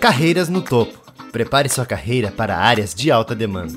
[0.00, 0.98] Carreiras no topo.
[1.30, 3.74] Prepare sua carreira para áreas de alta demanda.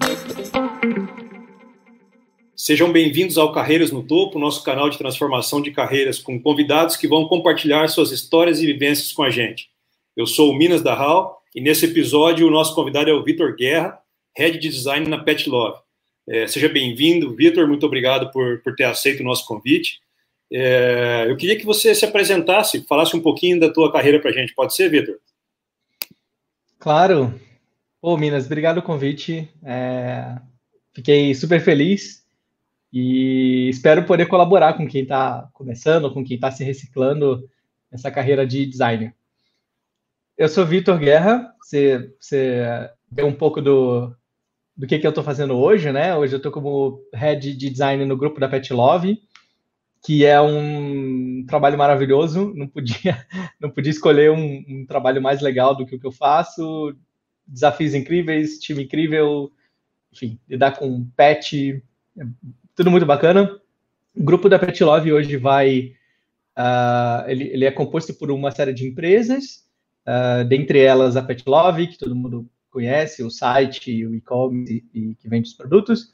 [2.56, 7.10] Sejam bem-vindos ao Carreiras no Topo, nosso canal de transformação de carreiras com convidados que
[7.10, 9.68] vão compartilhar suas histórias e vivências com a gente.
[10.16, 13.54] Eu sou o Minas da Hall e nesse episódio o nosso convidado é o Vitor
[13.54, 14.00] Guerra,
[14.38, 15.78] Head de Design na Pet Love.
[16.30, 20.00] É, seja bem-vindo, Vitor, muito obrigado por, por ter aceito o nosso convite.
[20.50, 24.34] É, eu queria que você se apresentasse, falasse um pouquinho da tua carreira para a
[24.34, 24.56] gente.
[24.56, 25.18] Pode ser, Vitor?
[26.84, 27.40] Claro.
[28.02, 29.50] Ô, Minas, obrigado pelo convite.
[29.64, 30.36] É,
[30.94, 32.26] fiquei super feliz
[32.92, 37.50] e espero poder colaborar com quem está começando, com quem está se reciclando
[37.90, 39.16] nessa carreira de designer.
[40.38, 44.14] Eu sou Vitor Guerra, você, você deu um pouco do,
[44.76, 46.14] do que, que eu estou fazendo hoje, né?
[46.18, 49.18] Hoje eu estou como head de design no grupo da Pet Love
[50.04, 52.54] que é um trabalho maravilhoso.
[52.56, 53.26] Não podia,
[53.60, 56.96] não podia escolher um, um, trabalho mais legal do que o que eu faço.
[57.48, 59.52] Desafios incríveis, time incrível,
[60.12, 61.82] enfim, lidar com pet,
[62.18, 62.24] é
[62.76, 63.60] tudo muito bacana.
[64.16, 65.94] O grupo da Pet Love hoje vai,
[66.58, 69.66] uh, ele, ele, é composto por uma série de empresas,
[70.08, 75.00] uh, dentre elas a Pet Love, que todo mundo conhece, o site, o e-commerce e,
[75.00, 76.12] e que vende os produtos.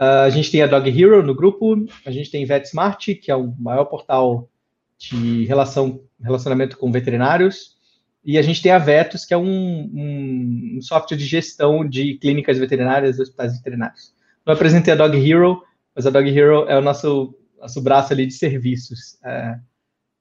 [0.00, 1.74] Uh, a gente tem a Dog Hero no grupo,
[2.06, 4.48] a gente tem VetSmart, que é o maior portal
[4.96, 7.76] de relação, relacionamento com veterinários,
[8.24, 12.14] e a gente tem a Vetus, que é um, um, um software de gestão de
[12.14, 14.14] clínicas veterinárias e hospitais veterinários.
[14.44, 15.62] Não apresentei a Dog Hero,
[15.94, 19.18] mas a Dog Hero é o nosso, nosso braço ali de serviços.
[19.24, 19.58] É,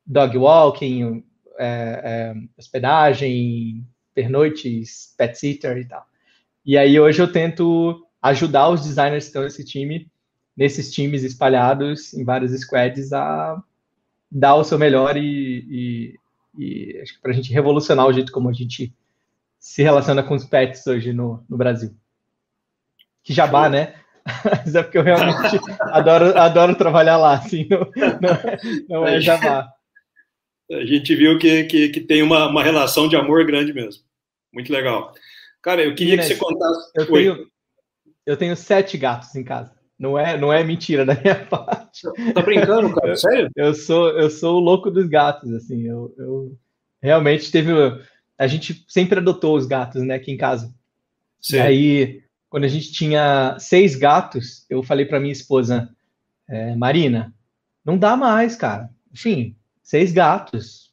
[0.05, 1.23] dog walking,
[1.59, 6.05] é, é, hospedagem, pernoites, pet sitter e tal.
[6.65, 10.09] E aí hoje eu tento ajudar os designers que estão nesse time,
[10.55, 13.61] nesses times espalhados em vários squads, a
[14.31, 16.19] dar o seu melhor e, e,
[16.57, 18.93] e acho que para a gente revolucionar o jeito como a gente
[19.59, 21.95] se relaciona com os pets hoje no, no Brasil.
[23.23, 23.95] Que jabá, né?
[24.43, 27.79] Mas é porque eu realmente adoro, adoro trabalhar lá, assim, não,
[28.21, 28.57] não, é,
[28.89, 29.69] não é jabá.
[30.69, 34.03] A gente viu que, que, que tem uma, uma relação de amor grande mesmo.
[34.51, 35.13] Muito legal.
[35.61, 36.91] Cara, eu queria Inês, que você contasse.
[36.95, 37.47] Eu tenho,
[38.27, 39.71] eu tenho sete gatos em casa.
[39.97, 42.03] Não é, não é mentira da minha parte.
[42.33, 43.15] Tá brincando, cara?
[43.15, 43.49] Sério?
[43.55, 45.87] Eu, eu sou, eu sou o louco dos gatos, assim.
[45.87, 46.57] Eu, eu
[47.01, 47.71] realmente teve.
[48.37, 50.71] A gente sempre adotou os gatos, né, aqui em casa.
[51.41, 51.55] Sim.
[51.55, 55.89] E aí, quando a gente tinha seis gatos, eu falei para minha esposa,
[56.49, 57.33] é, Marina,
[57.83, 58.89] não dá mais, cara.
[59.11, 60.91] Enfim, seis gatos.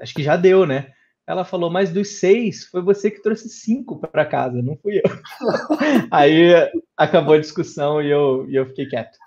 [0.00, 0.92] Acho que já deu, né?
[1.26, 5.02] Ela falou, mas dos seis, foi você que trouxe cinco para casa, não fui eu.
[6.10, 6.52] Aí
[6.96, 9.18] acabou a discussão e eu, e eu fiquei quieto.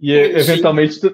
[0.00, 1.12] E eventualmente, tu,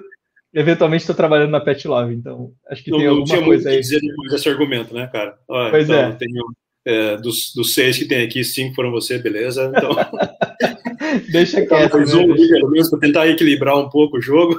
[0.53, 3.79] eventualmente estou trabalhando na Pet Love, então acho que não, tem alguma coisa aí.
[3.79, 5.35] dizer depois desse argumento, né, cara?
[5.47, 6.11] Pois então, é.
[6.11, 6.43] Tenho,
[6.85, 9.71] é, dos, dos seis que tem aqui, cinco foram você, beleza?
[9.75, 9.89] Então.
[11.31, 11.99] Deixa então, quieto.
[11.99, 12.33] Então, né?
[12.33, 14.55] um pelo menos para tentar equilibrar um pouco o jogo.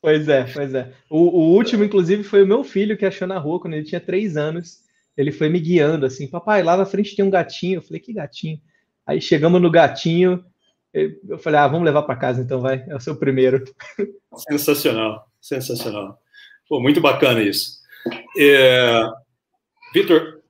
[0.00, 0.88] Pois é, pois é.
[1.10, 4.00] O, o último, inclusive, foi o meu filho que achou na rua quando ele tinha
[4.00, 4.78] três anos
[5.16, 7.78] ele foi me guiando assim, papai, lá na frente tem um gatinho.
[7.78, 8.60] Eu falei, que gatinho?
[9.06, 10.44] Aí chegamos no gatinho,
[10.92, 13.64] eu falei, ah, vamos levar para casa então, vai, é o seu primeiro.
[14.48, 16.18] Sensacional, sensacional.
[16.68, 17.80] Pô, muito bacana isso.
[18.38, 19.04] É...
[19.92, 20.40] Vitor,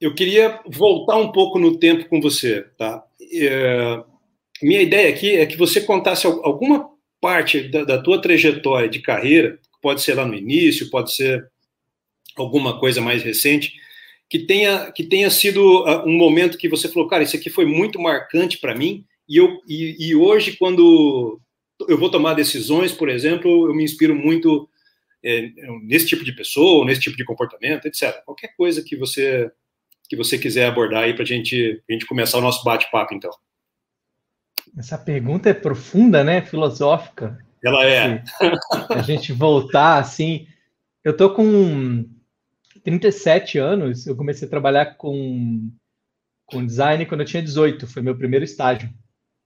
[0.00, 3.04] eu queria voltar um pouco no tempo com você, tá?
[3.32, 4.02] É...
[4.62, 9.58] Minha ideia aqui é que você contasse alguma parte da, da tua trajetória de carreira,
[9.82, 11.48] pode ser lá no início, pode ser
[12.36, 13.74] alguma coisa mais recente,
[14.34, 17.64] que tenha, que tenha sido uh, um momento que você falou, cara, isso aqui foi
[17.64, 21.40] muito marcante para mim, e, eu, e, e, hoje, quando
[21.88, 24.68] eu vou tomar decisões, por exemplo, eu me inspiro muito
[25.24, 25.52] é,
[25.84, 28.24] nesse tipo de pessoa, nesse tipo de comportamento, etc.
[28.24, 29.52] Qualquer coisa que você
[30.08, 33.30] que você quiser abordar aí para gente, a gente começar o nosso bate-papo, então.
[34.76, 36.42] Essa pergunta é profunda, né?
[36.42, 37.38] Filosófica.
[37.64, 38.24] Ela é.
[38.90, 40.48] a gente voltar assim.
[41.04, 42.04] Eu tô com
[42.84, 45.70] 37 anos, eu comecei a trabalhar com,
[46.46, 48.90] com design quando eu tinha 18, foi meu primeiro estágio.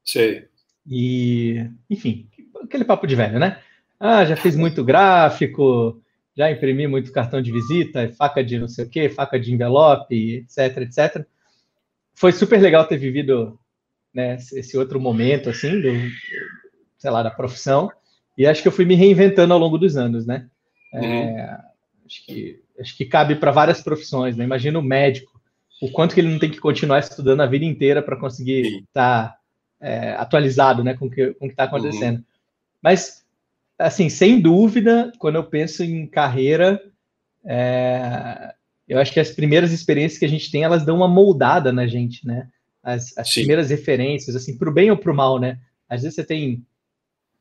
[0.04, 0.48] Sei.
[0.86, 2.28] E, enfim,
[2.62, 3.60] aquele papo de velho, né?
[4.00, 6.02] Ah, já fiz muito gráfico,
[6.36, 10.36] já imprimi muito cartão de visita, faca de não sei o quê, faca de envelope,
[10.36, 11.26] etc, etc.
[12.14, 13.58] Foi super legal ter vivido
[14.12, 15.90] né, esse outro momento, assim, do,
[16.98, 17.90] sei lá, da profissão.
[18.36, 20.48] E acho que eu fui me reinventando ao longo dos anos, né?
[20.94, 21.04] Uhum.
[21.04, 21.60] É,
[22.08, 24.44] acho que acho que cabe para várias profissões, né?
[24.44, 25.40] Imagina o médico,
[25.80, 29.28] o quanto que ele não tem que continuar estudando a vida inteira para conseguir estar
[29.28, 29.38] tá,
[29.80, 32.16] é, atualizado, né, com o que com está acontecendo.
[32.16, 32.24] Uhum.
[32.82, 33.24] Mas,
[33.78, 36.80] assim, sem dúvida, quando eu penso em carreira,
[37.44, 38.54] é,
[38.88, 41.86] eu acho que as primeiras experiências que a gente tem, elas dão uma moldada na
[41.86, 42.48] gente, né?
[42.82, 45.60] As, as primeiras referências, assim, para o bem ou para o mal, né?
[45.88, 46.64] Às vezes você tem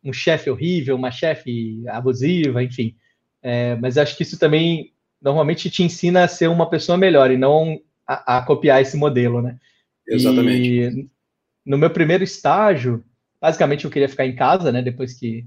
[0.04, 2.96] um chefe horrível, uma chefe abusiva, enfim.
[3.42, 4.92] É, mas acho que isso também
[5.22, 9.42] normalmente te ensina a ser uma pessoa melhor e não a, a copiar esse modelo,
[9.42, 9.58] né?
[10.08, 10.70] Exatamente.
[10.70, 11.10] E
[11.66, 13.04] no meu primeiro estágio,
[13.42, 14.82] basicamente eu queria ficar em casa, né?
[14.82, 15.46] Depois que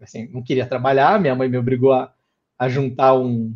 [0.00, 2.12] assim, não queria trabalhar, minha mãe me obrigou a,
[2.58, 3.54] a juntar um,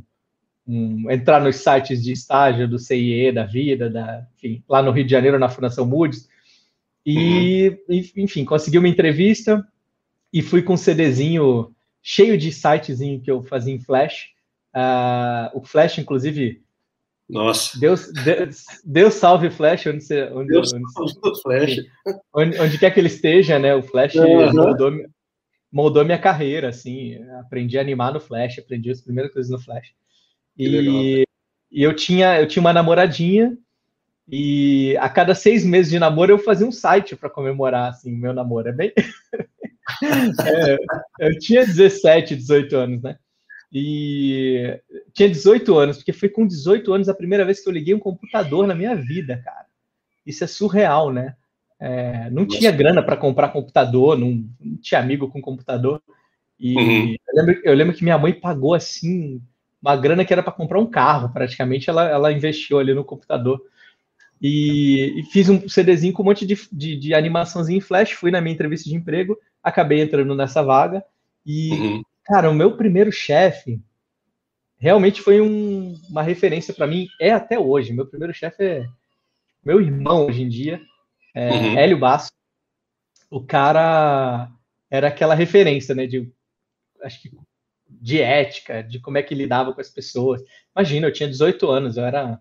[0.67, 5.05] um, entrar nos sites de estágio do CIE da vida, da, enfim, lá no Rio
[5.05, 6.29] de Janeiro na Fundação Moody's.
[7.05, 8.03] E, uhum.
[8.17, 9.67] enfim, consegui uma entrevista
[10.33, 11.75] e fui com um CDzinho
[12.09, 14.31] cheio de sitezinho que eu fazia em Flash.
[14.75, 16.63] Uh, o Flash, inclusive,
[17.29, 17.79] nossa.
[17.79, 20.23] Deus, Deus, Deus salve Flash, onde você.
[20.33, 20.85] Onde, Deus onde,
[21.43, 21.77] Flash.
[22.35, 23.75] Onde, onde, quer que ele esteja, né?
[23.75, 24.55] O Flash uhum.
[24.55, 24.93] moldou,
[25.71, 27.23] moldou minha carreira, assim.
[27.41, 29.93] Aprendi a animar no Flash, aprendi as primeiras coisas no Flash.
[30.57, 31.27] E,
[31.71, 33.55] e eu, tinha, eu tinha uma namoradinha,
[34.27, 38.33] e a cada seis meses de namoro eu fazia um site para comemorar, assim, meu
[38.33, 38.71] namoro.
[38.71, 38.95] É bem.
[40.45, 40.79] É,
[41.21, 43.17] eu tinha 17, 18 anos, né?
[43.73, 44.81] E
[45.13, 47.99] tinha 18 anos, porque foi com 18 anos a primeira vez que eu liguei um
[47.99, 49.67] computador na minha vida, cara.
[50.27, 51.35] Isso é surreal, né?
[51.81, 56.03] É, não tinha grana para comprar computador, não, não, tinha amigo com computador.
[56.59, 57.15] E uhum.
[57.29, 59.41] eu, lembro, eu, lembro, que minha mãe pagou assim
[59.81, 63.63] uma grana que era para comprar um carro, praticamente ela, ela investiu ali no computador.
[64.41, 68.13] E, e fiz um CDzinho com um monte de, de, de, em flash.
[68.13, 69.37] Fui na minha entrevista de emprego,
[69.69, 71.05] acabei entrando nessa vaga.
[71.45, 72.03] E, uhum.
[72.25, 73.81] cara, o meu primeiro chefe
[74.79, 77.93] realmente foi um, uma referência para mim, é até hoje.
[77.93, 78.87] Meu primeiro chefe é
[79.65, 80.81] meu irmão hoje em dia,
[81.35, 81.79] é uhum.
[81.79, 82.33] Hélio Basso.
[83.31, 84.51] O cara
[84.91, 86.07] era aquela referência, né?
[86.07, 86.33] De,
[87.03, 87.31] acho que
[87.89, 90.43] de ética, de como é que lidava com as pessoas.
[90.75, 92.41] Imagina, eu tinha 18 anos, eu era,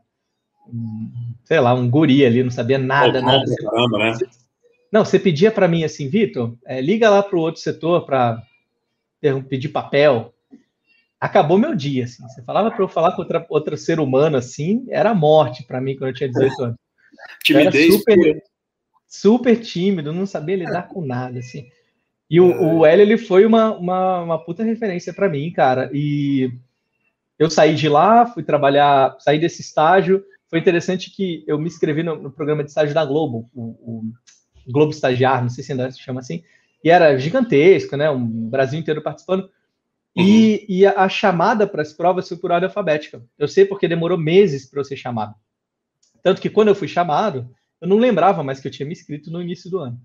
[1.43, 3.55] sei lá, um guri ali, não sabia nada, oh, nada.
[3.55, 4.17] Caramba, né?
[4.91, 8.41] Não, você pedia para mim assim, Vitor, é, liga lá para o outro setor para
[9.49, 10.33] pedir papel.
[11.19, 12.23] Acabou meu dia, assim.
[12.23, 15.95] Você falava para eu falar com outra, outro ser humano, assim, era morte para mim
[15.95, 16.77] quando eu tinha 18 anos.
[17.43, 17.93] Timidez.
[17.93, 18.43] Super,
[19.07, 21.67] super tímido, não sabia lidar com nada, assim.
[22.29, 25.89] E o, o Hélio, ele foi uma, uma, uma puta referência para mim, cara.
[25.93, 26.51] E
[27.39, 30.23] eu saí de lá, fui trabalhar, saí desse estágio.
[30.49, 34.03] Foi interessante que eu me inscrevi no, no programa de estágio da Globo, o, o,
[34.67, 36.43] Globo Estagiário, não sei se ainda se chama assim.
[36.83, 38.09] E era gigantesco, né?
[38.09, 39.49] Um Brasil inteiro participando.
[40.15, 40.23] Uhum.
[40.23, 43.23] E, e a, a chamada para as provas foi por ordem alfabética.
[43.37, 45.35] Eu sei porque demorou meses para eu ser chamado.
[46.23, 47.49] Tanto que quando eu fui chamado,
[47.79, 49.99] eu não lembrava mais que eu tinha me inscrito no início do ano.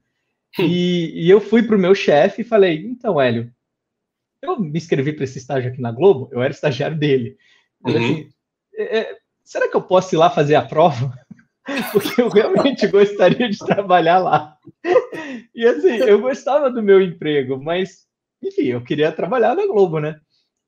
[0.59, 0.65] Hum.
[0.65, 3.53] E, e eu fui para o meu chefe e falei: então, Hélio,
[4.43, 7.37] eu me inscrevi para esse estágio aqui na Globo, eu era estagiário dele.
[7.87, 7.97] Uhum.
[7.97, 8.29] Assim,
[8.75, 11.19] é, é, será que eu posso ir lá fazer a prova?
[11.93, 14.56] Porque eu realmente gostaria de trabalhar lá.
[15.55, 18.06] E assim, eu gostava do meu emprego, mas,
[18.43, 20.17] enfim, eu queria trabalhar na Globo, né?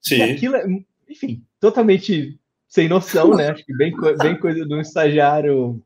[0.00, 0.18] Sim.
[0.18, 0.66] E aquilo, é,
[1.08, 2.38] enfim, totalmente
[2.68, 3.50] sem noção, né?
[3.50, 5.82] Acho que bem, bem coisa de um estagiário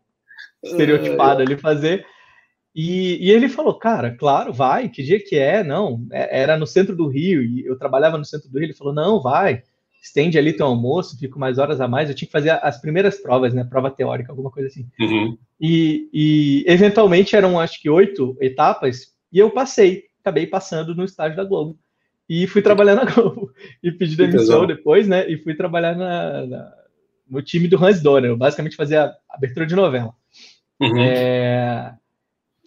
[0.63, 2.05] estereotipado ali fazer.
[2.75, 5.65] E, e, ele falou, cara, claro, vai, que dia que é?
[5.65, 8.75] Não, é, era no centro do Rio, e eu trabalhava no centro do Rio, ele
[8.75, 9.63] falou, não, vai,
[10.03, 13.21] estende ali teu almoço, fico mais horas a mais, eu tinha que fazer as primeiras
[13.21, 14.87] provas, né, prova teórica, alguma coisa assim.
[15.01, 15.37] Uhum.
[15.61, 21.37] E, e, eventualmente eram, acho que, oito etapas, e eu passei, acabei passando no estágio
[21.37, 21.79] da Globo.
[22.29, 23.51] E fui trabalhar na Globo,
[23.83, 26.75] e pedi demissão depois, né, e fui trabalhar na, na,
[27.29, 30.15] no time do Hans Donner, eu basicamente fazia abertura de novela.
[30.81, 30.99] Uhum.
[30.99, 31.95] É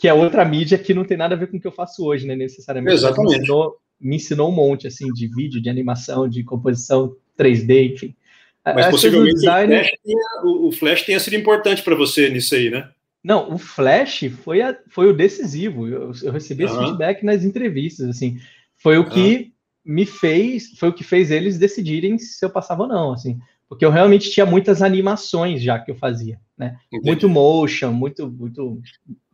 [0.01, 2.03] que é outra mídia que não tem nada a ver com o que eu faço
[2.03, 2.35] hoje, né?
[2.35, 2.95] Necessariamente.
[2.95, 3.29] Exatamente.
[3.29, 8.15] Me ensinou, me ensinou um monte, assim, de vídeo, de animação, de composição 3D, enfim.
[8.63, 9.73] Mas As possivelmente design...
[9.73, 12.89] o, Flash tenha, o Flash tenha sido importante para você nisso aí, né?
[13.23, 15.87] Não, o Flash foi, a, foi o decisivo.
[15.87, 18.39] Eu, eu recebi esse feedback nas entrevistas, assim.
[18.75, 19.51] Foi o que
[19.83, 23.39] me fez, foi o que fez eles decidirem se eu passava ou não, assim.
[23.67, 26.77] Porque eu realmente tinha muitas animações já que eu fazia, né?
[26.87, 27.05] Entendi.
[27.05, 28.81] Muito motion, muito, muito,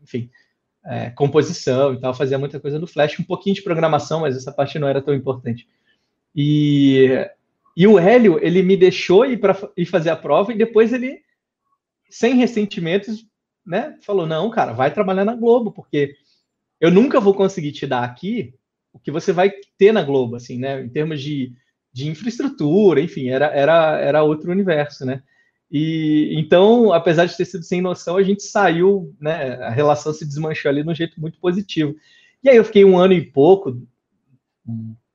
[0.01, 0.29] enfim
[0.87, 4.51] é, composição e tal, fazia muita coisa no Flash, um pouquinho de programação, mas essa
[4.51, 5.67] parte não era tão importante.
[6.33, 7.27] E,
[7.77, 11.21] e o Hélio, ele me deixou ir para ir fazer a prova e depois ele,
[12.09, 13.23] sem ressentimentos,
[13.63, 16.15] né, falou: não, cara, vai trabalhar na Globo, porque
[16.81, 18.55] eu nunca vou conseguir te dar aqui
[18.91, 21.53] o que você vai ter na Globo, assim, né, em termos de,
[21.93, 25.21] de infraestrutura, enfim, era, era, era outro universo, né.
[25.69, 29.55] E então, apesar de ter sido sem noção, a gente saiu, né?
[29.57, 31.93] A relação se desmanchou ali de um jeito muito positivo.
[32.41, 33.81] E aí eu fiquei um ano e pouco,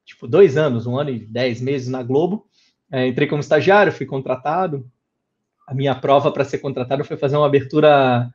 [0.04, 2.46] tipo dois anos, um ano e dez meses na Globo.
[2.92, 4.86] É, entrei como estagiário, fui contratado.
[5.66, 8.30] a minha prova para ser contratado foi fazer uma abertura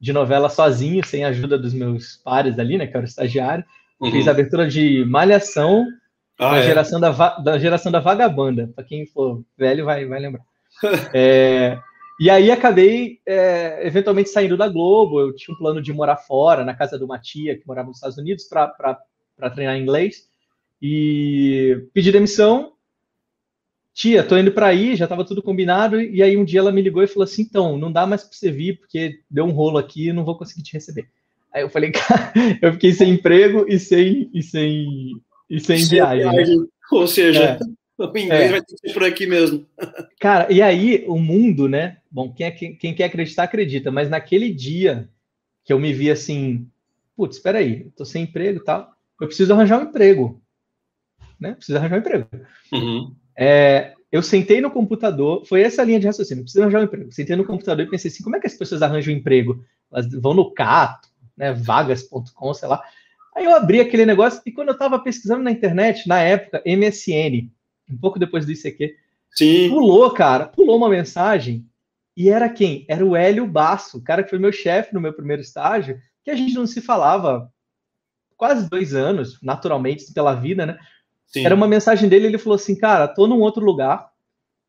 [0.00, 3.64] de novela sozinho, sem a ajuda dos meus pares ali, né, que era o estagiário.
[4.00, 4.10] Uhum.
[4.10, 5.84] Fiz a abertura de Malhação,
[6.38, 6.62] ah, da, é?
[6.62, 8.70] geração da, da geração da Vagabanda.
[8.74, 10.44] Para quem for velho vai, vai lembrar.
[11.12, 11.78] é,
[12.18, 15.20] e aí acabei é, eventualmente saindo da Globo.
[15.20, 17.98] Eu tinha um plano de morar fora, na casa de uma tia que morava nos
[17.98, 20.28] Estados Unidos, para treinar inglês.
[20.80, 22.72] E pedi demissão
[23.98, 26.80] tia, tô indo para aí, já estava tudo combinado, e aí um dia ela me
[26.80, 29.76] ligou e falou assim, então, não dá mais para você vir, porque deu um rolo
[29.76, 31.08] aqui e não vou conseguir te receber.
[31.52, 35.88] Aí eu falei, cara, eu fiquei sem emprego e sem, e sem, e sem, sem
[35.88, 36.30] viagem.
[36.30, 36.68] viagem.
[36.92, 37.58] Ou seja, é.
[37.98, 38.48] o inglês é.
[38.50, 39.66] vai ter que ser por aqui mesmo.
[40.20, 41.96] Cara, e aí o mundo, né?
[42.08, 45.08] Bom, quem, é, quem, quem quer acreditar, acredita, mas naquele dia
[45.64, 46.68] que eu me vi assim,
[47.16, 50.40] putz, espera aí, tô sem emprego e tal, eu preciso arranjar um emprego,
[51.40, 51.54] né?
[51.54, 52.28] Preciso arranjar um emprego.
[52.72, 53.16] Uhum.
[53.38, 57.12] É, eu sentei no computador, foi essa linha de raciocínio, preciso arranjar um emprego.
[57.12, 59.64] Sentei no computador e pensei assim, como é que as pessoas arranjam um emprego?
[59.92, 62.82] Elas vão no Cato, né, vagas.com, sei lá.
[63.36, 67.48] Aí eu abri aquele negócio e quando eu estava pesquisando na internet, na época, MSN,
[67.88, 68.96] um pouco depois do ICQ,
[69.30, 69.68] Sim.
[69.68, 71.64] pulou, cara, pulou uma mensagem
[72.16, 72.84] e era quem?
[72.88, 76.30] Era o Hélio Basso, o cara que foi meu chefe no meu primeiro estágio, que
[76.32, 77.48] a gente não se falava
[78.36, 80.78] quase dois anos, naturalmente, pela vida, né?
[81.28, 81.44] Sim.
[81.44, 84.10] Era uma mensagem dele, ele falou assim, cara, tô num outro lugar,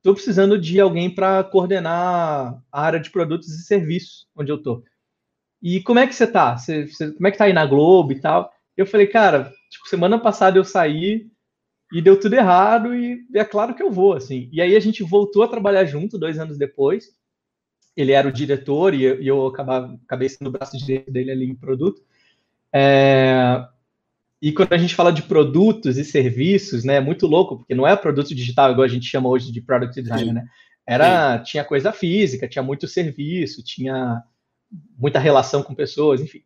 [0.04, 4.84] tô precisando de alguém para coordenar a área de produtos e serviços onde eu tô.
[5.62, 6.58] E como é que você tá?
[6.58, 8.51] Você, você, como é que tá aí na Globo e tal?
[8.78, 11.30] Eu falei, cara, tipo, semana passada eu saí
[11.94, 14.50] e deu tudo errado e é claro que eu vou, assim.
[14.51, 17.10] E aí a gente voltou a trabalhar junto dois anos depois.
[17.96, 21.32] Ele era o diretor e eu, e eu acabava, acabei sendo o braço direito dele
[21.32, 22.01] ali em produto.
[22.72, 23.66] É,
[24.41, 27.86] e quando a gente fala de produtos e serviços, né, é muito louco, porque não
[27.86, 30.34] é produto digital igual a gente chama hoje de product design, Sim.
[30.34, 30.46] né?
[30.88, 31.43] Era, Sim.
[31.43, 34.24] tinha coisa física, tinha muito serviço, tinha
[34.98, 36.41] muita relação com pessoas, enfim.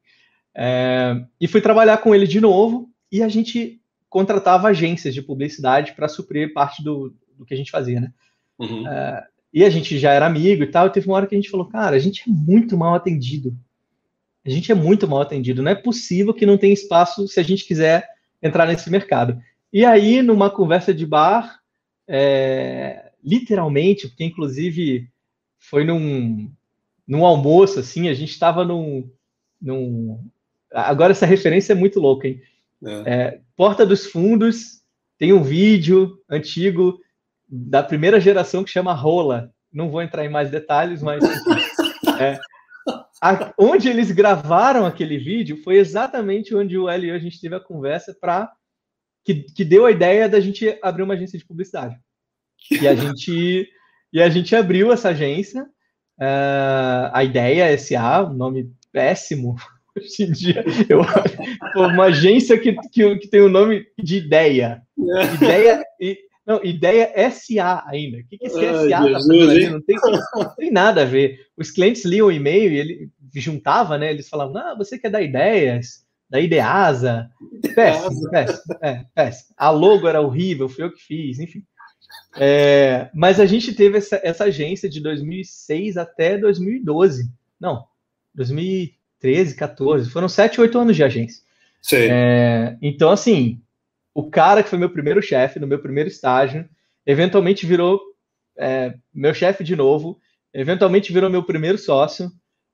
[0.55, 5.93] É, e fui trabalhar com ele de novo e a gente contratava agências de publicidade
[5.93, 8.13] para suprir parte do, do que a gente fazia, né?
[8.59, 8.87] Uhum.
[8.87, 9.23] É,
[9.53, 11.49] e a gente já era amigo e tal, e teve uma hora que a gente
[11.49, 13.55] falou, cara, a gente é muito mal atendido
[14.45, 15.61] a gente é muito mal atendido.
[15.61, 18.07] Não é possível que não tenha espaço se a gente quiser
[18.41, 19.41] entrar nesse mercado.
[19.71, 21.59] E aí, numa conversa de bar,
[22.07, 25.07] é, literalmente, porque inclusive
[25.57, 26.51] foi num,
[27.07, 29.09] num almoço, assim, a gente estava num,
[29.61, 30.19] num.
[30.71, 32.41] Agora, essa referência é muito louca, hein?
[32.85, 33.13] É.
[33.13, 34.81] É, Porta dos Fundos
[35.17, 36.99] tem um vídeo antigo
[37.47, 39.53] da primeira geração que chama Rola.
[39.71, 41.23] Não vou entrar em mais detalhes, mas.
[42.19, 42.37] é,
[43.21, 47.55] a, onde eles gravaram aquele vídeo foi exatamente onde o Hélio e a gente teve
[47.55, 48.51] a conversa para
[49.25, 51.97] que, que deu a ideia da gente abrir uma agência de publicidade.
[52.69, 53.69] E a gente
[54.11, 55.63] e a gente abriu essa agência.
[56.19, 59.55] Uh, a ideia SA, um nome péssimo
[59.97, 60.63] hoje em dia.
[60.87, 61.01] Eu,
[61.87, 64.83] uma agência que, que, que tem o um nome de ideia.
[65.35, 65.83] Ideia
[66.45, 68.17] não, ideia SA ainda.
[68.17, 69.69] O que, que esse SA está fazendo ali?
[69.69, 69.95] Não tem,
[70.35, 71.39] não tem nada a ver.
[71.55, 74.11] Os clientes liam o e-mail e ele juntava, né?
[74.11, 77.29] Eles falavam, ah, você quer dar ideias, da Ideasa.
[77.75, 79.53] Péssimo, péssimo, é, péssimo.
[79.55, 81.63] A logo era horrível, foi eu que fiz, enfim.
[82.35, 87.31] É, mas a gente teve essa, essa agência de 2006 até 2012.
[87.59, 87.85] Não,
[88.33, 90.09] 2013, 14.
[90.09, 91.41] Foram 7, 8 anos de agência.
[91.93, 93.61] É, então, assim,
[94.13, 96.67] o cara que foi meu primeiro chefe, no meu primeiro estágio,
[97.05, 97.99] eventualmente virou
[98.57, 100.19] é, meu chefe de novo,
[100.53, 102.31] eventualmente virou meu primeiro sócio.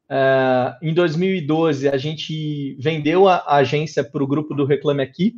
[0.09, 5.35] É, em 2012, a gente vendeu a, a agência para o grupo do Reclame Aqui,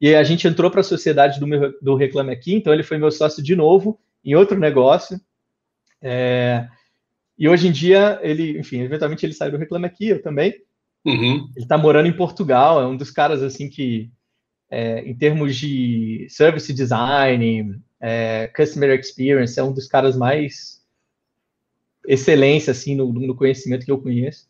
[0.00, 2.98] e a gente entrou para a sociedade do, meu, do Reclame Aqui, então ele foi
[2.98, 5.20] meu sócio de novo em outro negócio.
[6.02, 6.66] É,
[7.38, 10.54] e hoje em dia, ele, enfim, eventualmente ele saiu do Reclame Aqui, eu também.
[11.04, 11.48] Uhum.
[11.54, 14.10] Ele está morando em Portugal, é um dos caras assim que
[14.70, 20.82] é, em termos de service design, é, customer experience, é um dos caras mais
[22.06, 24.46] excelência assim no, no conhecimento que eu conheço.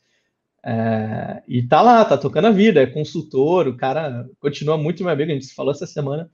[0.64, 5.12] É, e tá lá, tá tocando a vida, é consultor, o cara continua muito meu
[5.12, 6.30] amigo, a gente se falou essa semana.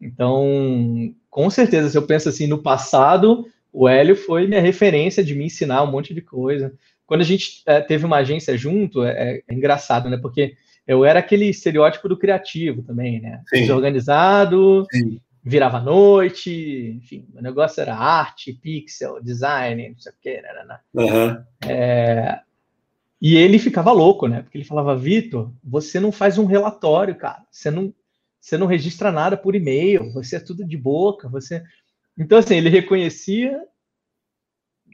[0.00, 5.34] Então, com certeza, se eu penso assim, no passado, o Hélio foi minha referência de
[5.34, 6.74] me ensinar um monte de coisa.
[7.06, 10.16] Quando a gente é, teve uma agência junto, é, é engraçado, né?
[10.16, 13.42] Porque eu era aquele estereótipo do criativo também, né?
[13.48, 13.60] Sim.
[13.60, 15.20] Desorganizado, Sim.
[15.42, 20.52] virava noite, enfim, o negócio era arte, pixel, design, não sei o quê, né?
[20.52, 20.78] né, né.
[20.94, 21.44] Uhum.
[21.70, 22.40] É...
[23.20, 24.42] E ele ficava louco, né?
[24.42, 27.42] Porque ele falava, Vitor, você não faz um relatório, cara.
[27.50, 27.94] Você não,
[28.38, 31.62] você não registra nada por e-mail, você é tudo de boca, você.
[32.18, 33.58] Então, assim, ele reconhecia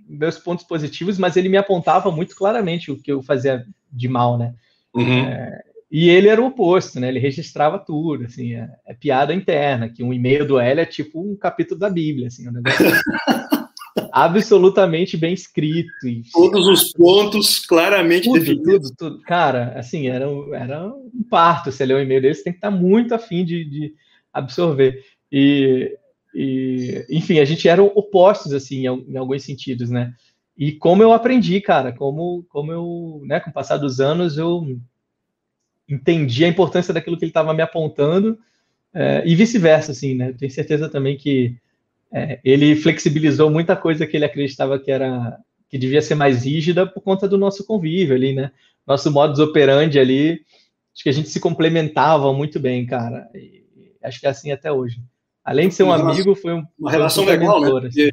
[0.06, 4.38] meus pontos positivos, mas ele me apontava muito claramente o que eu fazia de mal,
[4.38, 4.54] né?
[4.94, 5.25] Uhum.
[5.25, 7.09] É, e ele era o oposto, né?
[7.09, 11.20] Ele registrava tudo, assim, é, é piada interna, que um e-mail do L é tipo
[11.20, 12.87] um capítulo da Bíblia, assim, um negócio
[14.12, 16.06] absolutamente bem escrito.
[16.06, 16.23] E...
[16.32, 18.92] Todos os pontos claramente tudo, definidos.
[18.97, 19.23] Tudo, tudo.
[19.23, 21.73] Cara, assim, era, era um parto.
[21.73, 23.94] Se ler um e-mail dele, você tem que estar muito afim de, de
[24.32, 25.04] absorver.
[25.30, 25.97] E,
[26.32, 30.14] e, enfim, a gente era opostos, assim, em, em alguns sentidos, né?
[30.56, 34.78] E como eu aprendi, cara, como, como eu, né, com o passar dos anos, eu
[35.90, 38.38] entendi a importância daquilo que ele estava me apontando
[38.94, 40.32] é, e vice-versa, assim, né?
[40.32, 41.56] Tenho certeza também que
[42.12, 46.85] é, ele flexibilizou muita coisa que ele acreditava que era que devia ser mais rígida
[46.85, 48.50] por conta do nosso convívio ali, né?
[48.85, 50.44] Nosso modus operandi ali,
[50.92, 53.28] acho que a gente se complementava muito bem, cara.
[53.32, 53.62] E
[54.02, 55.00] acho que é assim até hoje.
[55.44, 57.70] Além de ser um uma amigo, relação, foi um uma relação legal, né?
[57.70, 58.11] Porque,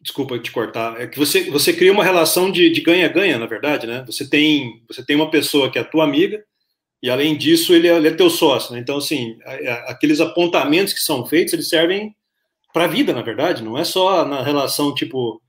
[0.00, 4.02] desculpa te cortar, é que você, você cria uma relação de ganha-ganha, na verdade, né?
[4.06, 6.42] Você tem, você tem uma pessoa que é tua amiga,
[7.02, 8.80] e além disso, ele é, ele é teu sócio, né?
[8.80, 9.38] Então, assim,
[9.86, 12.14] aqueles apontamentos que são feitos, eles servem
[12.72, 15.40] para a vida, na verdade, não é só na relação, tipo,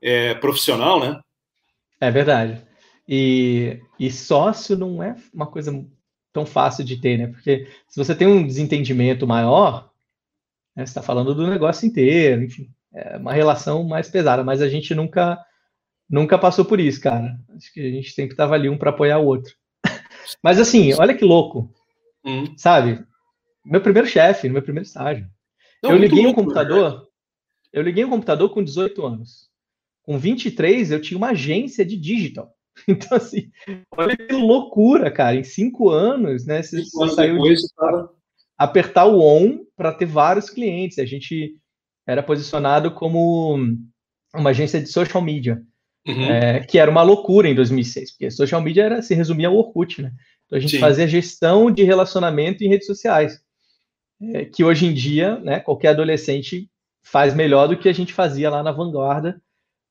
[0.00, 1.20] é, profissional, né?
[2.00, 2.62] É verdade.
[3.06, 5.84] E, e sócio não é uma coisa
[6.32, 7.26] tão fácil de ter, né?
[7.26, 9.90] Porque se você tem um desentendimento maior,
[10.76, 14.68] né, você está falando do negócio inteiro, enfim é uma relação mais pesada, mas a
[14.68, 15.38] gente nunca
[16.08, 17.38] nunca passou por isso, cara.
[17.54, 19.52] Acho que a gente sempre estava ali um para apoiar o outro.
[20.42, 21.72] mas assim, olha que louco,
[22.24, 22.54] hum.
[22.56, 23.04] sabe?
[23.64, 25.28] Meu primeiro chefe, no meu primeiro estágio.
[25.82, 27.06] Não, eu liguei um computador, né?
[27.72, 29.48] eu liguei um computador com 18 anos.
[30.02, 32.54] Com 23, eu tinha uma agência de digital.
[32.86, 33.50] Então, assim,
[33.90, 35.34] olha que loucura, cara.
[35.34, 36.62] Em cinco anos, né?
[36.62, 37.66] Você, você saiu depois, de
[38.56, 41.00] apertar o on para ter vários clientes.
[41.00, 41.56] A gente
[42.08, 43.58] era posicionado como
[44.34, 45.60] uma agência de social media,
[46.06, 46.24] uhum.
[46.24, 50.00] é, que era uma loucura em 2006, porque social media era, se resumia ao Orkut,
[50.00, 50.12] né?
[50.46, 50.78] Então a gente Sim.
[50.78, 53.38] fazia gestão de relacionamento em redes sociais,
[54.22, 56.70] é, que hoje em dia, né, qualquer adolescente
[57.02, 59.38] faz melhor do que a gente fazia lá na vanguarda,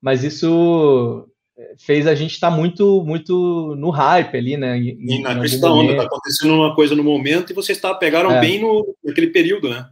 [0.02, 4.76] mas isso é, fez a gente estar tá muito muito no hype ali, né?
[4.76, 8.42] Em, e na questão, está acontecendo uma coisa no momento e vocês tá, pegaram é.
[8.42, 9.88] bem no, naquele período, né?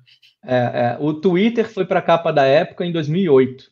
[0.46, 3.66] É, é, o Twitter foi para a capa da época em 2008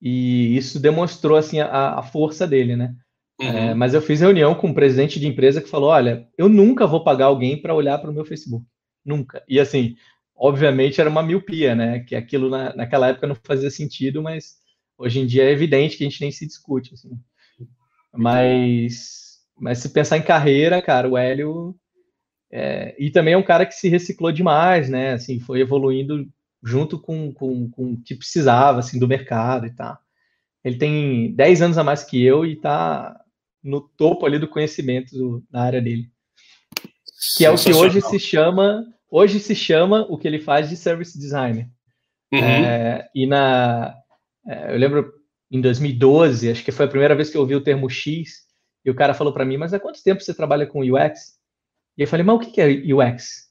[0.00, 2.94] e isso demonstrou assim a, a força dele, né?
[3.40, 3.56] É, uhum.
[3.56, 6.86] É, mas eu fiz reunião com um presidente de empresa que falou: olha, eu nunca
[6.86, 8.64] vou pagar alguém para olhar para o meu Facebook,
[9.04, 9.42] nunca.
[9.48, 9.96] E assim,
[10.34, 12.00] obviamente era uma miopia, né?
[12.00, 14.56] Que aquilo na, naquela época não fazia sentido, mas
[14.98, 17.10] hoje em dia é evidente que a gente nem se discute, assim.
[18.12, 21.76] Mas, mas se pensar em carreira, cara, o Hélio
[22.58, 25.12] é, e também é um cara que se reciclou demais, né?
[25.12, 26.26] Assim, foi evoluindo
[26.64, 29.98] junto com, com, com o que precisava, assim, do mercado e tal.
[30.64, 33.14] Ele tem 10 anos a mais que eu e está
[33.62, 36.10] no topo ali do conhecimento do, na área dele.
[37.36, 40.78] Que é o que hoje se chama, hoje se chama o que ele faz de
[40.78, 41.68] service designer.
[42.32, 42.40] Uhum.
[42.40, 43.94] É, e na,
[44.48, 45.12] é, eu lembro
[45.50, 48.46] em 2012, acho que foi a primeira vez que eu ouvi o termo X,
[48.82, 51.36] e o cara falou para mim, mas há quanto tempo você trabalha com UX?
[51.96, 53.46] E eu falei, mas o que é UX?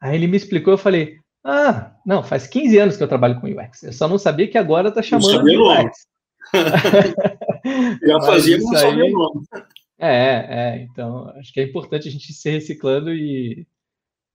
[0.00, 3.48] Aí ele me explicou, eu falei, ah, não, faz 15 anos que eu trabalho com
[3.48, 3.82] UX.
[3.82, 6.06] Eu só não sabia que agora está chamando de UX.
[8.06, 9.46] Já fazia, não sabia o nome.
[9.98, 13.66] É, é, então acho que é importante a gente se reciclando e,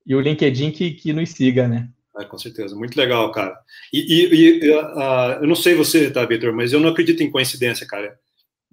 [0.06, 1.90] e o LinkedIn que, que nos siga, né?
[2.18, 3.58] É, com certeza, muito legal, cara.
[3.92, 7.32] E, e, e uh, eu não sei você, tá, Vitor, mas eu não acredito em
[7.32, 8.18] coincidência, cara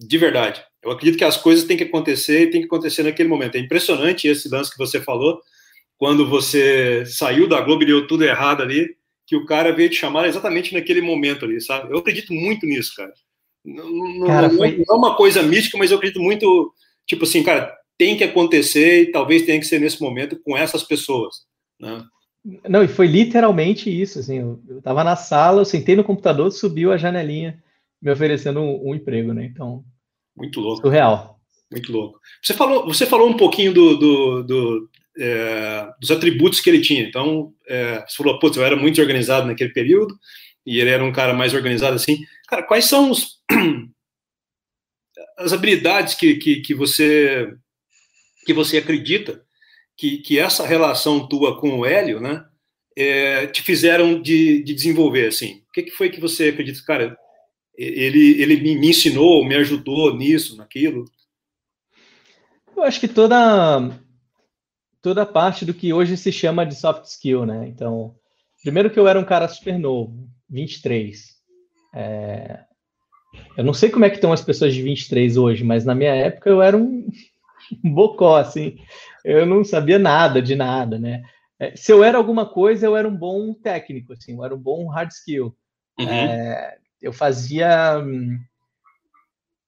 [0.06, 0.62] de verdade.
[0.82, 3.56] Eu acredito que as coisas têm que acontecer e tem que acontecer naquele momento.
[3.56, 5.40] É impressionante esse lance que você falou,
[5.96, 9.96] quando você saiu da Globo e deu tudo errado ali, que o cara veio te
[9.96, 11.92] chamar exatamente naquele momento ali, sabe?
[11.92, 13.12] Eu acredito muito nisso, cara.
[13.64, 14.76] Não, cara, não, foi...
[14.76, 16.74] não é uma coisa mística, mas eu acredito muito,
[17.06, 20.82] tipo assim, cara, tem que acontecer e talvez tenha que ser nesse momento com essas
[20.82, 21.36] pessoas,
[21.80, 22.04] né?
[22.68, 26.50] Não, e foi literalmente isso, assim, eu, eu tava na sala, eu sentei no computador,
[26.50, 27.62] subiu a janelinha,
[28.00, 29.44] me oferecendo um, um emprego, né?
[29.44, 29.84] Então,
[30.36, 30.82] muito louco.
[30.82, 31.38] Surreal.
[31.70, 32.20] Muito louco.
[32.42, 37.02] Você falou, você falou um pouquinho do, do, do é, dos atributos que ele tinha.
[37.02, 40.18] Então, é, você falou, putz, eu era muito organizado naquele período,
[40.64, 42.18] e ele era um cara mais organizado assim.
[42.46, 43.40] Cara, quais são os,
[45.38, 47.52] as habilidades que, que, que, você
[48.46, 49.42] que você acredita
[49.96, 52.44] que, que essa relação tua com o Hélio, né,
[52.96, 55.62] é, te fizeram de, de desenvolver, assim?
[55.68, 57.16] O que, que foi que você acredita, cara,
[57.76, 61.04] ele, ele me ensinou, me ajudou nisso, naquilo?
[62.76, 63.90] Eu acho que toda
[65.00, 67.66] toda parte do que hoje se chama de soft skill, né?
[67.66, 68.14] Então,
[68.62, 71.36] primeiro que eu era um cara super novo, 23.
[71.94, 72.60] É,
[73.56, 76.14] eu não sei como é que estão as pessoas de 23 hoje, mas na minha
[76.14, 77.08] época eu era um
[77.82, 78.78] bocó, assim.
[79.24, 81.22] Eu não sabia nada de nada, né?
[81.58, 84.58] É, se eu era alguma coisa, eu era um bom técnico, assim, eu era um
[84.58, 85.54] bom hard skill.
[85.98, 86.08] Uhum.
[86.08, 88.38] É, eu fazia hum,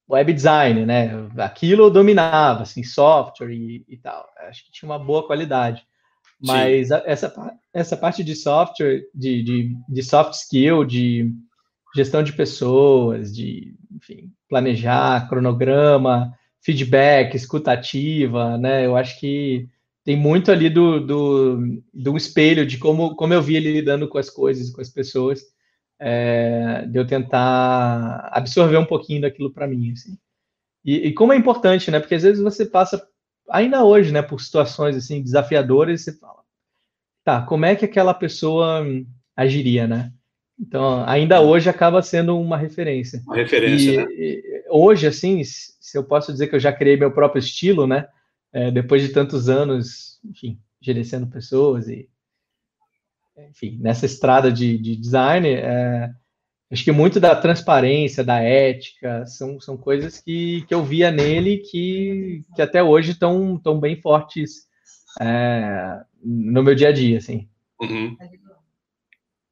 [0.08, 1.10] web design, né?
[1.38, 4.26] Aquilo eu dominava, assim, software e, e tal.
[4.48, 5.82] Acho que tinha uma boa qualidade.
[6.40, 7.32] Mas a, essa,
[7.72, 11.32] essa parte de software, de, de, de soft skill, de
[11.94, 18.84] gestão de pessoas, de, enfim, planejar, cronograma, feedback, escutativa, né?
[18.84, 19.68] Eu acho que
[20.04, 24.18] tem muito ali do, do, do espelho de como, como eu vi ele lidando com
[24.18, 25.40] as coisas, com as pessoas,
[26.06, 30.18] é, de eu tentar absorver um pouquinho daquilo para mim, assim.
[30.84, 31.98] E, e, como é importante, né?
[31.98, 33.02] Porque às vezes você passa,
[33.48, 36.42] ainda hoje, né, por situações assim desafiadoras, e você fala,
[37.24, 38.84] tá, como é que aquela pessoa
[39.34, 40.12] agiria, né?
[40.60, 43.22] Então, ainda hoje acaba sendo uma referência.
[43.26, 44.04] Uma referência, e, né?
[44.10, 48.06] E, hoje, assim, se eu posso dizer que eu já criei meu próprio estilo, né?
[48.54, 52.08] é, depois de tantos anos, enfim, gerenciando pessoas e,
[53.50, 56.10] enfim, nessa estrada de, de design, é,
[56.70, 61.58] acho que muito da transparência, da ética, são, são coisas que, que eu via nele
[61.58, 64.66] que, que até hoje estão tão bem fortes
[65.20, 67.48] é, no meu dia a dia, assim.
[67.80, 68.16] Uhum.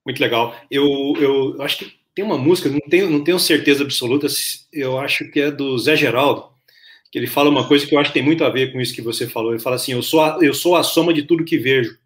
[0.05, 0.55] Muito legal.
[0.71, 4.27] Eu, eu acho que tem uma música, não tenho, não tenho certeza absoluta,
[4.73, 6.51] eu acho que é do Zé Geraldo,
[7.11, 8.95] que ele fala uma coisa que eu acho que tem muito a ver com isso
[8.95, 9.53] que você falou.
[9.53, 11.99] Ele fala assim: eu sou a, eu sou a soma de tudo que vejo.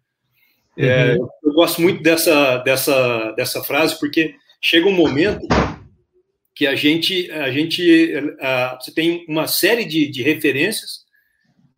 [0.77, 1.27] É, uhum.
[1.43, 5.47] eu gosto muito dessa, dessa, dessa frase porque chega um momento
[6.55, 11.05] que a gente, a gente a, você tem uma série de, de referências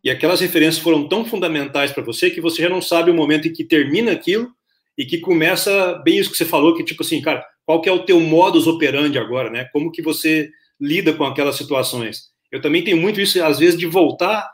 [0.02, 3.48] e aquelas referências foram tão fundamentais para você que você já não sabe o momento
[3.48, 4.50] em que termina aquilo
[4.96, 7.92] e que começa bem isso que você falou, que tipo assim, cara, qual que é
[7.92, 9.68] o teu modus operandi agora, né?
[9.72, 12.30] Como que você lida com aquelas situações?
[12.50, 14.50] Eu também tenho muito isso, às vezes, de voltar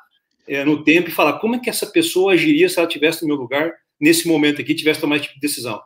[0.46, 3.28] é, no tempo e falar como é que essa pessoa agiria se ela tivesse no
[3.28, 5.80] meu lugar nesse momento aqui, tivesse tomado esse tipo de decisão.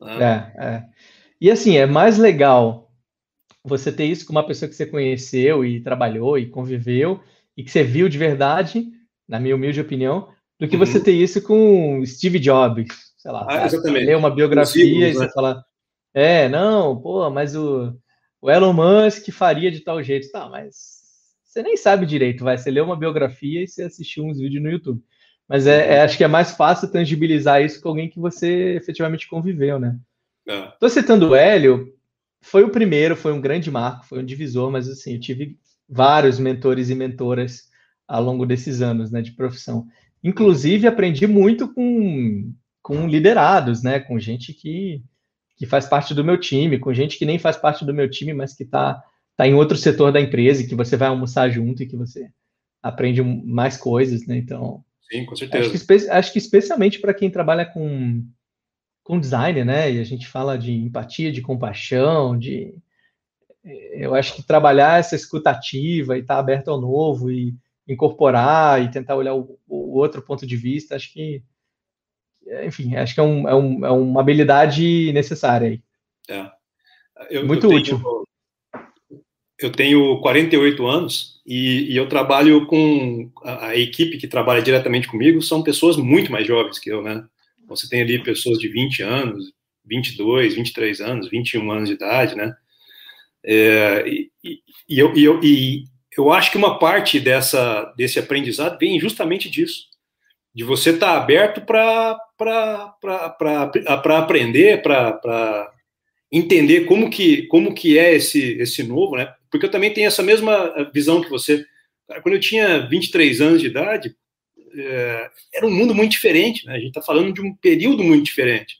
[0.00, 0.52] Né?
[0.56, 0.84] É, é.
[1.40, 2.90] E assim, é mais legal
[3.64, 7.20] você ter isso com uma pessoa que você conheceu e trabalhou e conviveu
[7.56, 8.86] e que você viu de verdade,
[9.28, 10.84] na minha humilde opinião, do que uhum.
[10.84, 15.30] você ter isso com Steve Jobs, sei lá, ah, ler uma biografia e você né?
[15.32, 15.62] falar,
[16.12, 17.94] é, não, pô, mas o,
[18.40, 21.00] o Elon Musk faria de tal jeito, tá, mas
[21.44, 22.56] você nem sabe direito, vai.
[22.56, 25.02] Você lê uma biografia e você assistiu uns vídeos no YouTube.
[25.50, 29.28] Mas é, é, acho que é mais fácil tangibilizar isso com alguém que você efetivamente
[29.28, 29.98] conviveu, né?
[30.46, 30.68] É.
[30.78, 31.92] Tô citando o Hélio,
[32.40, 35.58] foi o primeiro, foi um grande marco, foi um divisor, mas assim, eu tive
[35.88, 37.68] vários mentores e mentoras
[38.06, 39.88] ao longo desses anos, né, de profissão.
[40.22, 45.02] Inclusive, aprendi muito com, com liderados, né, com gente que,
[45.56, 48.32] que faz parte do meu time, com gente que nem faz parte do meu time,
[48.32, 49.02] mas que está
[49.36, 52.30] tá em outro setor da empresa e que você vai almoçar junto e que você
[52.80, 54.36] aprende mais coisas, né?
[54.36, 55.64] Então, sim, com certeza.
[55.64, 58.24] Acho que, acho que especialmente para quem trabalha com
[59.02, 59.90] com design, né?
[59.92, 62.74] E a gente fala de empatia, de compaixão, de
[63.64, 67.54] eu acho que trabalhar essa escutativa e estar tá aberto ao novo e
[67.86, 71.42] incorporar e tentar olhar o, o, outro ponto de vista, acho que,
[72.64, 75.82] enfim, acho que é, um, é, um, é uma habilidade necessária aí.
[76.28, 76.50] É.
[77.28, 77.98] Eu, Muito eu útil.
[77.98, 78.26] Tenho,
[79.58, 85.08] eu tenho 48 anos e, e eu trabalho com a, a, equipe que trabalha diretamente
[85.08, 87.24] comigo são pessoas muito mais jovens que eu, né?
[87.68, 89.52] Você tem ali pessoas de 20 anos,
[89.84, 92.54] 22, 23 anos, 21 anos de idade, né?
[93.44, 95.84] É, e, e, e, eu, e, eu, e
[96.16, 99.88] eu acho que uma parte dessa, desse aprendizado vem justamente disso,
[100.54, 102.18] de você estar tá aberto para
[104.18, 105.72] aprender, para
[106.30, 109.32] entender como que, como que é esse, esse novo, né?
[109.50, 111.66] Porque eu também tenho essa mesma visão que você.
[112.22, 114.16] Quando eu tinha 23 anos de idade,
[114.74, 116.74] é, era um mundo muito diferente, né?
[116.74, 118.78] A gente está falando de um período muito diferente,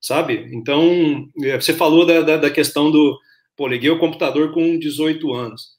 [0.00, 0.48] sabe?
[0.52, 3.18] Então, é, você falou da, da, da, questão do.
[3.56, 5.76] Pô, liguei o computador com 18 anos.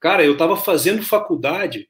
[0.00, 1.88] Cara, eu estava fazendo faculdade,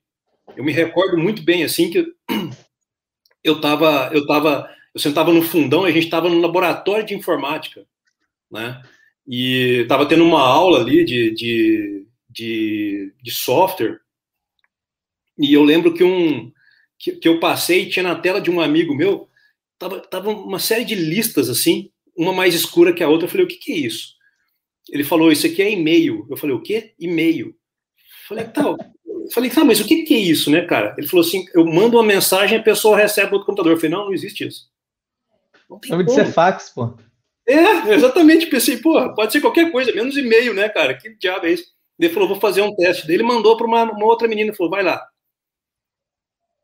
[0.57, 2.07] eu me recordo muito bem, assim, que
[3.45, 4.11] eu estava.
[4.13, 7.85] Eu, tava, eu sentava no fundão, a gente estava no laboratório de informática,
[8.51, 8.83] né?
[9.27, 14.01] E estava tendo uma aula ali de, de, de, de, software,
[15.39, 16.53] e eu lembro que um
[16.99, 19.29] que, que, eu passei, tinha na tela de um amigo meu,
[19.79, 23.47] tava, tava uma série de listas assim, uma mais escura que a outra, eu falei,
[23.47, 24.15] o que, que é isso?
[24.91, 26.27] Ele falou, isso aqui é e-mail.
[26.31, 26.95] Eu falei, o quê?
[26.99, 27.55] E-mail.
[28.29, 28.63] Falei, tá,
[29.33, 30.95] falei, tá, mas o que, que é isso, né, cara?
[30.99, 33.73] Ele falou assim, eu mando uma mensagem a pessoa recebe outro computador.
[33.73, 34.71] Eu falei, não, não existe isso.
[35.69, 36.97] Não tem Nome de ser fax, pô.
[37.47, 38.47] É, exatamente.
[38.47, 40.95] Pensei, pô, pode ser qualquer coisa, menos e-mail, né, cara?
[40.95, 41.65] Que diabo é isso?
[41.99, 43.07] Ele falou, vou fazer um teste.
[43.07, 45.03] Daí ele mandou para uma, uma, outra menina, falou, vai lá.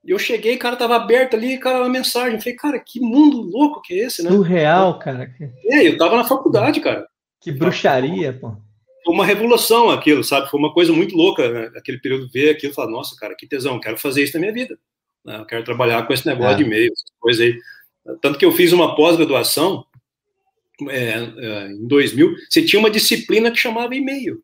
[0.05, 2.35] E eu cheguei, o cara tava aberto ali, cara, uma mensagem.
[2.35, 4.31] Eu falei, cara, que mundo louco que é esse, né?
[4.31, 5.33] Surreal, cara.
[5.67, 7.07] É, eu tava na faculdade, cara.
[7.41, 8.57] Que bruxaria, pô.
[9.05, 10.51] Foi uma revolução aquilo, sabe?
[10.51, 11.71] Foi uma coisa muito louca, né?
[11.77, 14.53] aquele período ver aquilo e falar, nossa, cara, que tesão, quero fazer isso na minha
[14.53, 14.79] vida.
[15.25, 15.39] Né?
[15.39, 16.57] Eu quero trabalhar com esse negócio é.
[16.57, 17.59] de e-mail, essas coisas aí.
[18.21, 19.85] Tanto que eu fiz uma pós-graduação
[20.89, 24.43] é, é, em 2000, você tinha uma disciplina que chamava e-mail.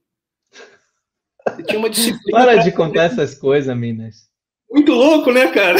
[1.49, 2.39] Você tinha uma disciplina.
[2.39, 4.29] Para de contar essas coisas, Minas.
[4.71, 5.79] Muito louco, né, cara?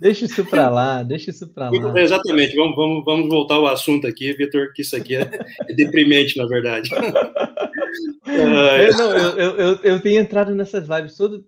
[0.00, 2.00] Deixa isso para lá, deixa isso para lá.
[2.00, 5.28] Exatamente, vamos, vamos, vamos voltar ao assunto aqui, Vitor, que isso aqui é,
[5.68, 6.90] é deprimente, na verdade.
[8.26, 11.44] eu, não, eu, eu, eu, tenho entrado nessas lives todo.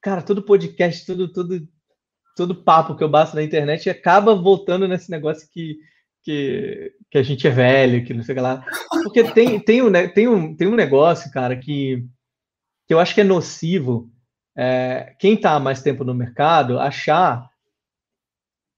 [0.00, 1.68] Cara, todo podcast, todo, todo,
[2.36, 5.76] todo papo que eu bato na internet acaba voltando nesse negócio que,
[6.22, 8.64] que, que a gente é velho, que não sei o que lá.
[9.04, 12.04] Porque tem, tem, um, tem, um, tem um negócio, cara, que,
[12.86, 14.10] que eu acho que é nocivo
[14.60, 17.48] é, quem está há mais tempo no mercado achar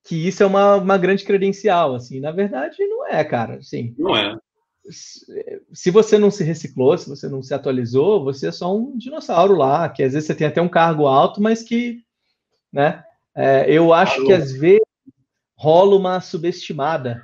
[0.05, 3.95] que isso é uma, uma grande credencial, assim, na verdade não é, cara, assim.
[3.99, 4.37] Não é.
[5.73, 9.55] Se você não se reciclou, se você não se atualizou, você é só um dinossauro
[9.57, 12.03] lá, que às vezes você tem até um cargo alto, mas que,
[12.71, 13.03] né,
[13.35, 14.27] é, eu acho Alô.
[14.27, 14.85] que às vezes
[15.57, 17.23] rola uma subestimada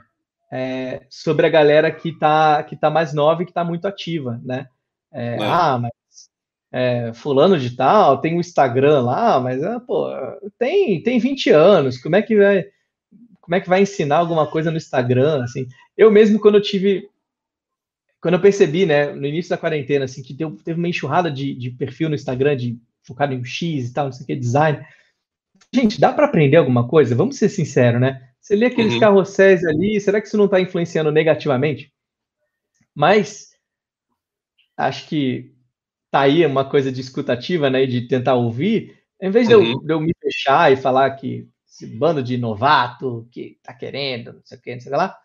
[0.50, 4.40] é, sobre a galera que está que tá mais nova e que está muito ativa,
[4.44, 4.68] né?
[5.12, 5.38] É, é.
[5.40, 5.92] Ah, mas
[6.72, 10.09] é, fulano de tal, tem o um Instagram lá, mas é, pô,
[10.59, 12.66] tem, tem 20 anos, como é que vai
[13.46, 15.68] como é que vai ensinar alguma coisa no Instagram, assim?
[15.96, 17.09] Eu mesmo, quando eu tive,
[18.20, 21.54] quando eu percebi, né, no início da quarentena, assim, que deu, teve uma enxurrada de,
[21.54, 24.85] de perfil no Instagram, de focado em X e tal, não sei o que, design.
[25.72, 27.14] Gente, dá para aprender alguma coisa?
[27.14, 28.25] Vamos ser sinceros, né?
[28.46, 29.00] Você lê aqueles uhum.
[29.00, 31.92] carrosséis ali, será que isso não está influenciando negativamente?
[32.94, 33.50] Mas
[34.76, 35.52] acho que
[36.12, 39.85] tá aí uma coisa de escutativa, né, de tentar ouvir, em vez de, eu, uhum.
[39.85, 44.42] de eu me fechar e falar que esse bando de novato que tá querendo, não
[44.44, 45.18] sei o que, não sei o que lá,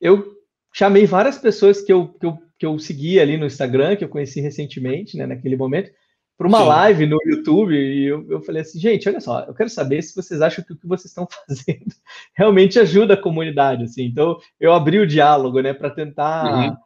[0.00, 0.32] eu
[0.72, 4.08] chamei várias pessoas que eu, que eu, que eu segui ali no Instagram, que eu
[4.08, 5.90] conheci recentemente, né, naquele momento,
[6.36, 6.66] para uma Sim.
[6.66, 10.14] live no YouTube e eu, eu falei assim, gente, olha só, eu quero saber se
[10.14, 11.94] vocês acham que o que vocês estão fazendo
[12.34, 14.04] realmente ajuda a comunidade, assim.
[14.04, 16.44] Então, eu abri o diálogo, né, para tentar.
[16.44, 16.76] Uhum.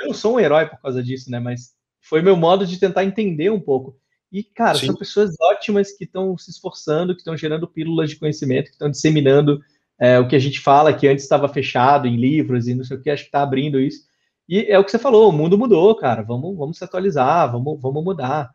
[0.00, 3.04] Eu não sou um herói por causa disso, né, mas foi meu modo de tentar
[3.04, 3.96] entender um pouco.
[4.30, 4.86] E, cara, Sim.
[4.86, 8.90] são pessoas ótimas que estão se esforçando, que estão gerando pílulas de conhecimento, que estão
[8.90, 9.60] disseminando
[9.98, 12.96] é, o que a gente fala, que antes estava fechado em livros e não sei
[12.96, 14.06] o que, acho que está abrindo isso.
[14.48, 17.80] E é o que você falou, o mundo mudou, cara, vamos, vamos se atualizar, vamos,
[17.80, 18.50] vamos mudar.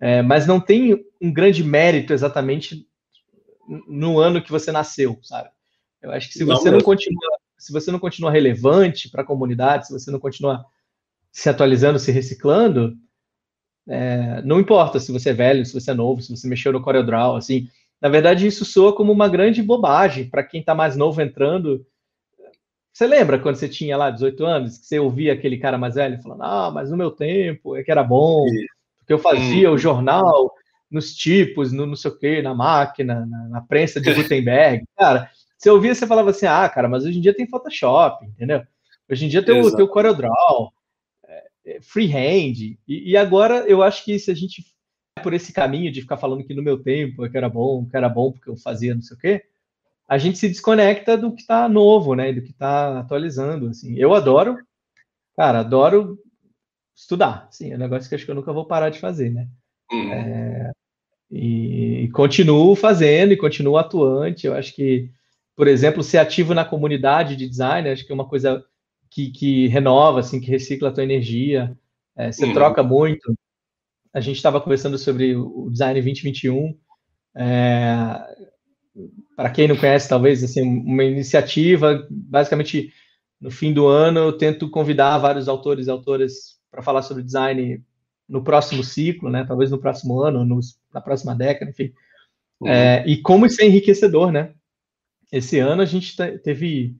[0.00, 2.86] É, mas não tem um grande mérito exatamente
[3.88, 5.48] no ano que você nasceu, sabe?
[6.02, 9.26] Eu acho que se você não, não continua, se você não continua relevante para a
[9.26, 10.64] comunidade, se você não continua
[11.32, 12.94] se atualizando, se reciclando,
[13.88, 16.82] é, não importa se você é velho, se você é novo, se você mexeu no
[16.82, 17.68] CorelDRAW, assim,
[18.00, 21.86] na verdade isso soa como uma grande bobagem para quem está mais novo entrando.
[22.92, 26.22] Você lembra quando você tinha lá 18 anos, que você ouvia aquele cara mais velho
[26.22, 28.44] falando, ah, mas no meu tempo é que era bom,
[29.04, 30.52] porque eu fazia o jornal
[30.90, 34.84] nos tipos, no não sei o quê, na máquina, na, na prensa de Gutenberg.
[34.96, 38.62] Cara, você ouvia, você falava assim, ah, cara, mas hoje em dia tem Photoshop, entendeu?
[39.10, 40.72] Hoje em dia tem o, tem o CorelDRAW,
[41.66, 42.54] é, freehand.
[42.56, 44.64] E, e, agora eu acho que se a gente
[45.22, 47.96] por esse caminho de ficar falando que no meu tempo é que era bom, que
[47.96, 49.44] era bom porque eu fazia não sei o quê,
[50.08, 52.32] a gente se desconecta do que está novo, né?
[52.32, 53.68] Do que está atualizando.
[53.68, 54.58] Assim, eu adoro,
[55.36, 56.18] cara, adoro
[56.94, 57.48] estudar.
[57.50, 59.48] Sim, é um negócio que acho que eu nunca vou parar de fazer, né?
[59.92, 60.12] Uhum.
[60.12, 60.72] É,
[61.30, 64.46] e, e continuo fazendo e continuo atuante.
[64.46, 65.10] Eu acho que,
[65.56, 68.64] por exemplo, ser ativo na comunidade de design, acho que é uma coisa
[69.10, 71.76] que, que renova, assim, que recicla a tua energia,
[72.16, 72.52] é, você uhum.
[72.52, 73.34] troca muito.
[74.12, 76.78] A gente estava conversando sobre o Design 2021.
[77.36, 78.44] É,
[79.36, 82.92] para quem não conhece, talvez, assim, uma iniciativa, basicamente,
[83.40, 87.80] no fim do ano, eu tento convidar vários autores e autoras para falar sobre design
[88.28, 89.44] no próximo ciclo, né?
[89.46, 90.58] Talvez no próximo ano, no,
[90.92, 91.92] na próxima década, enfim.
[92.60, 92.68] Uhum.
[92.68, 94.50] É, e como isso é enriquecedor, né?
[95.30, 96.96] Esse ano a gente teve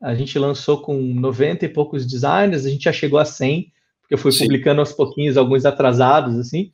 [0.00, 4.12] a gente lançou com 90 e poucos designers, a gente já chegou a 100, porque
[4.12, 4.44] eu fui Sim.
[4.44, 6.70] publicando aos pouquinhos, alguns atrasados, assim.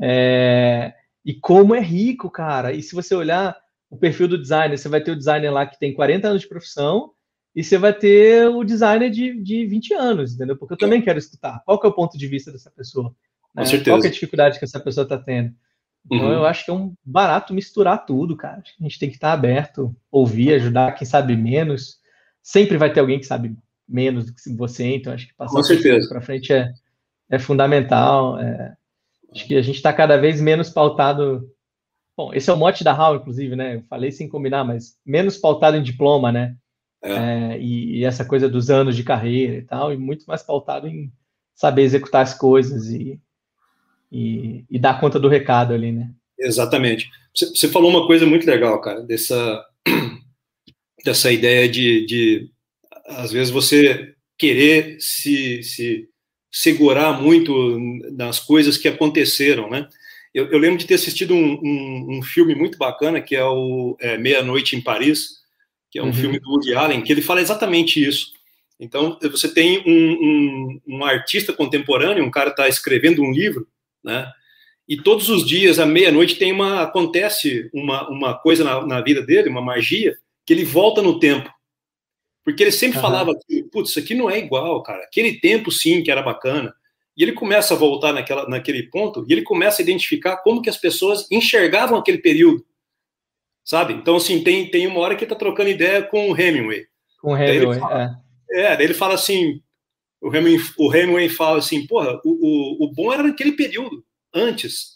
[0.00, 2.72] É, e como é rico, cara.
[2.72, 3.54] E se você olhar
[3.90, 6.48] o perfil do designer, você vai ter o designer lá que tem 40 anos de
[6.48, 7.10] profissão,
[7.54, 10.56] e você vai ter o designer de, de 20 anos, entendeu?
[10.56, 11.62] Porque eu também quero escutar.
[11.64, 13.14] Qual que é o ponto de vista dessa pessoa?
[13.54, 13.64] Né?
[13.84, 15.54] Qual é a dificuldade que essa pessoa está tendo?
[16.10, 16.32] Então, uhum.
[16.32, 18.62] eu acho que é um barato misturar tudo, cara.
[18.80, 21.98] A gente tem que estar aberto, ouvir, ajudar quem sabe menos,
[22.42, 23.56] sempre vai ter alguém que sabe
[23.88, 25.62] menos do que você, então acho que passar
[26.08, 26.72] para frente é,
[27.30, 28.38] é fundamental.
[28.38, 28.74] É,
[29.32, 31.48] acho que a gente está cada vez menos pautado.
[32.16, 33.76] Bom, esse é o mote da HAL, inclusive, né?
[33.76, 36.56] Eu falei sem combinar, mas menos pautado em diploma, né?
[37.04, 37.12] É.
[37.12, 40.88] É, e, e, essa coisa dos anos de carreira e tal, e muito mais pautado
[40.88, 41.12] em
[41.54, 43.20] saber executar as coisas e,
[44.10, 46.10] e, e dar conta do recado ali, né?
[46.38, 47.10] Exatamente.
[47.34, 49.64] Você, você falou uma coisa muito legal, cara, dessa,
[51.04, 52.50] dessa ideia de, de
[53.06, 56.08] às vezes você querer se, se
[56.50, 57.78] segurar muito
[58.12, 59.88] nas coisas que aconteceram, né?
[60.32, 63.96] Eu, eu lembro de ter assistido um, um, um, filme muito bacana que é o
[64.00, 65.43] é, Meia Noite em Paris,
[65.94, 66.12] que é um uhum.
[66.12, 68.32] filme do Woody Allen, que ele fala exatamente isso.
[68.80, 73.68] Então você tem um, um artista contemporâneo, um cara está escrevendo um livro,
[74.02, 74.28] né?
[74.88, 79.22] E todos os dias à meia-noite tem uma acontece uma, uma coisa na, na vida
[79.22, 81.48] dele, uma magia, que ele volta no tempo.
[82.44, 83.02] Porque ele sempre uhum.
[83.02, 83.30] falava
[83.70, 85.04] putz, isso aqui não é igual, cara.
[85.04, 86.74] Aquele tempo, sim, que era bacana.
[87.16, 90.68] E ele começa a voltar naquela, naquele ponto e ele começa a identificar como que
[90.68, 92.66] as pessoas enxergavam aquele período.
[93.64, 93.94] Sabe?
[93.94, 96.84] Então, assim, tem, tem uma hora que tá trocando ideia com o Hemingway.
[97.20, 98.62] Com o Hemingway, fala, é.
[98.62, 99.62] É, daí ele fala assim,
[100.20, 104.94] o Hemingway, o Hemingway fala assim, porra, o, o, o bom era naquele período, antes.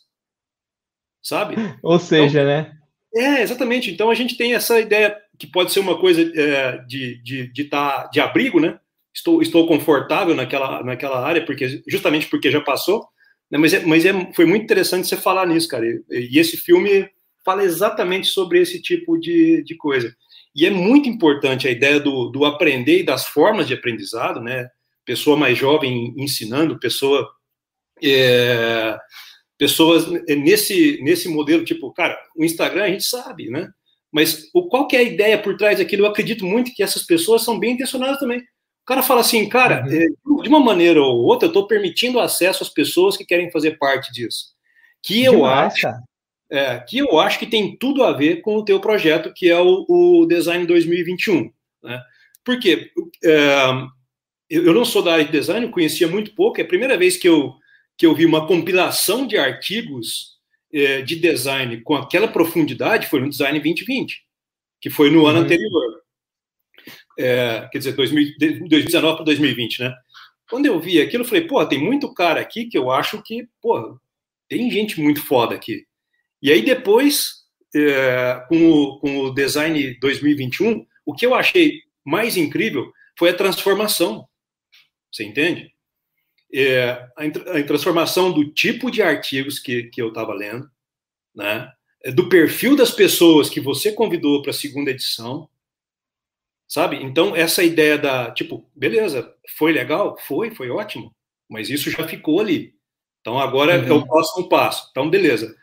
[1.22, 1.56] Sabe?
[1.82, 2.78] Ou seja, então, né?
[3.14, 3.90] É, exatamente.
[3.90, 7.64] Então a gente tem essa ideia que pode ser uma coisa é, de, de, de,
[7.64, 8.78] tá, de abrigo, né?
[9.14, 13.06] Estou, estou confortável naquela, naquela área, porque justamente porque já passou.
[13.50, 13.58] Né?
[13.58, 15.86] Mas, é, mas é, foi muito interessante você falar nisso, cara.
[15.86, 17.08] E, e esse filme
[17.48, 20.14] fala exatamente sobre esse tipo de, de coisa.
[20.54, 24.68] E é muito importante a ideia do, do aprender e das formas de aprendizado, né?
[25.02, 27.26] Pessoa mais jovem ensinando, pessoa
[28.04, 28.98] é,
[29.56, 33.70] pessoas nesse, nesse modelo, tipo, cara, o Instagram a gente sabe, né?
[34.12, 36.04] Mas o, qual que é a ideia por trás daquilo?
[36.04, 38.40] Eu acredito muito que essas pessoas são bem intencionadas também.
[38.40, 39.92] O cara fala assim, cara, uhum.
[39.92, 43.78] é, de uma maneira ou outra, eu estou permitindo acesso às pessoas que querem fazer
[43.78, 44.56] parte disso.
[45.02, 45.86] Que eu Demais, acho.
[46.50, 49.60] É, que eu acho que tem tudo a ver com o teu projeto, que é
[49.60, 51.50] o, o Design 2021.
[51.82, 52.02] Né?
[52.42, 52.90] Por quê?
[53.22, 53.56] É,
[54.48, 57.28] eu, não sou da área de design, conhecia muito pouco, é a primeira vez que
[57.28, 57.54] eu
[57.98, 60.38] que eu vi uma compilação de artigos
[60.72, 64.22] é, de design com aquela profundidade foi no Design 2020,
[64.80, 65.26] que foi no uhum.
[65.26, 66.00] ano anterior.
[67.18, 69.94] É, quer dizer, 2000, 2019 para 2020, né?
[70.48, 73.48] Quando eu vi aquilo, eu falei, pô, tem muito cara aqui que eu acho que,
[73.60, 73.98] pô,
[74.48, 75.84] tem gente muito foda aqui.
[76.40, 82.36] E aí depois, é, com, o, com o Design 2021, o que eu achei mais
[82.36, 84.28] incrível foi a transformação.
[85.10, 85.72] Você entende?
[86.52, 90.68] é, a, transformação do tipo de artigos que, que eu estava lendo,
[91.34, 91.70] né?
[92.02, 95.48] É, do perfil das pessoas que você convidou para a segunda edição,
[96.66, 96.96] sabe?
[97.02, 100.16] Então, essa ideia da, tipo, beleza, foi legal?
[100.26, 101.14] Foi, foi ótimo,
[101.48, 102.74] mas isso já ficou ali.
[103.20, 103.88] Então, agora uhum.
[103.88, 104.88] é o próximo passo.
[104.90, 105.54] Então, beleza.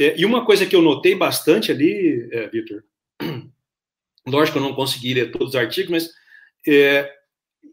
[0.00, 2.82] É, e uma coisa que eu notei bastante ali, é, Vitor,
[4.26, 6.10] lógico que eu não consegui ler todos os artigos, mas
[6.66, 7.10] é,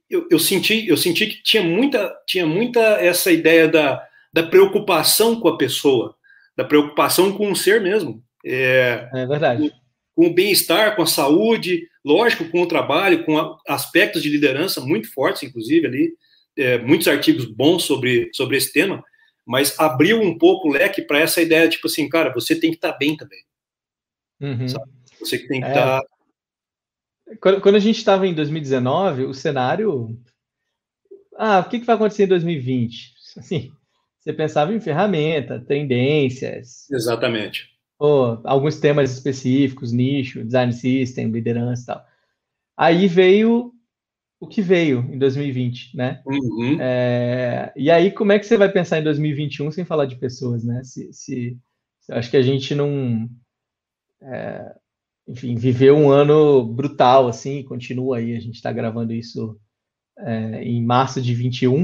[0.10, 5.39] eu, eu, senti, eu senti que tinha muita, tinha muita essa ideia da, da preocupação
[5.39, 6.15] com a pessoa,
[6.56, 8.24] da preocupação com o ser mesmo.
[8.45, 9.69] É, é verdade.
[9.69, 14.30] Com, com o bem-estar, com a saúde, lógico, com o trabalho, com a, aspectos de
[14.30, 16.13] liderança muito fortes, inclusive, ali,
[16.58, 19.04] é, muitos artigos bons sobre, sobre esse tema,
[19.52, 22.78] mas abriu um pouco o leque para essa ideia, tipo assim, cara, você tem que
[22.78, 23.44] estar tá bem também.
[24.40, 24.66] Uhum.
[25.20, 26.02] Você que tem que estar é.
[26.02, 26.06] tá
[27.40, 30.18] quando, quando a gente estava em 2019, o cenário.
[31.38, 33.14] Ah, o que, que vai acontecer em 2020?
[33.38, 33.72] Assim,
[34.20, 36.90] você pensava em ferramenta, tendências.
[36.90, 37.70] Exatamente.
[37.98, 42.06] Ou alguns temas específicos, nicho, design system, liderança e tal.
[42.76, 43.74] Aí veio
[44.42, 46.20] o que veio em 2020, né?
[46.26, 46.82] Uhum.
[46.82, 50.64] É, e aí, como é que você vai pensar em 2021 sem falar de pessoas,
[50.64, 50.84] né?
[50.84, 51.58] Se, se
[52.10, 53.30] acho que a gente não.
[54.20, 54.76] É,
[55.28, 59.60] enfim, viveu um ano brutal, assim, continua aí, a gente está gravando isso
[60.18, 61.78] é, em março de 21,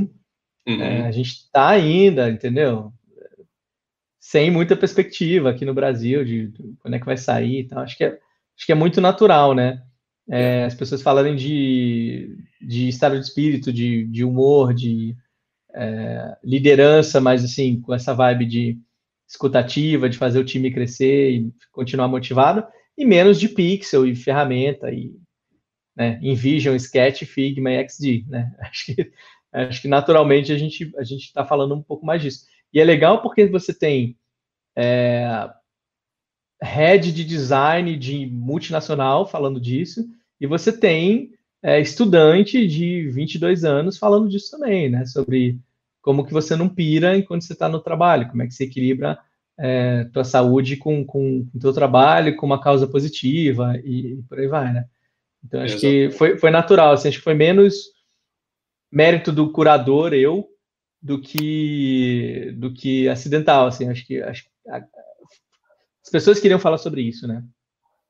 [0.68, 0.82] uhum.
[0.82, 2.91] é, a gente está ainda, entendeu?
[4.20, 7.95] Sem muita perspectiva aqui no Brasil de, de quando é que vai sair então acho
[7.95, 8.10] que é,
[8.58, 9.84] acho que é muito natural, né?
[10.30, 15.16] É, as pessoas falarem de, de estado de espírito, de, de humor, de
[15.74, 18.80] é, liderança, mas assim, com essa vibe de
[19.28, 22.66] escutativa, de fazer o time crescer e continuar motivado,
[22.97, 25.16] e menos de pixel e ferramenta e
[25.95, 28.55] né, InVision, Sketch, Figma e XD, né?
[28.62, 29.12] Acho que,
[29.51, 32.45] acho que naturalmente a gente a gente está falando um pouco mais disso.
[32.72, 34.16] E é legal porque você tem
[34.76, 35.49] é,
[36.62, 40.08] head de design de multinacional falando disso
[40.39, 41.34] e você tem
[41.64, 45.05] é, estudante de 22 anos falando disso também, né?
[45.05, 45.60] Sobre
[46.01, 49.20] como que você não pira enquanto você está no trabalho, como é que você equilibra
[49.60, 54.39] é, tua saúde com, com, com teu trabalho, com uma causa positiva e, e por
[54.39, 54.86] aí vai, né?
[55.43, 57.91] Então, acho que foi, foi natural, assim, acho que foi menos
[58.91, 60.47] mérito do curador, eu,
[61.01, 67.28] do que do que acidental, assim, acho que acho, as pessoas queriam falar sobre isso,
[67.28, 67.43] né?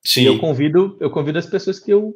[0.04, 0.22] Sim.
[0.22, 2.16] E eu convido, eu convido as pessoas que eu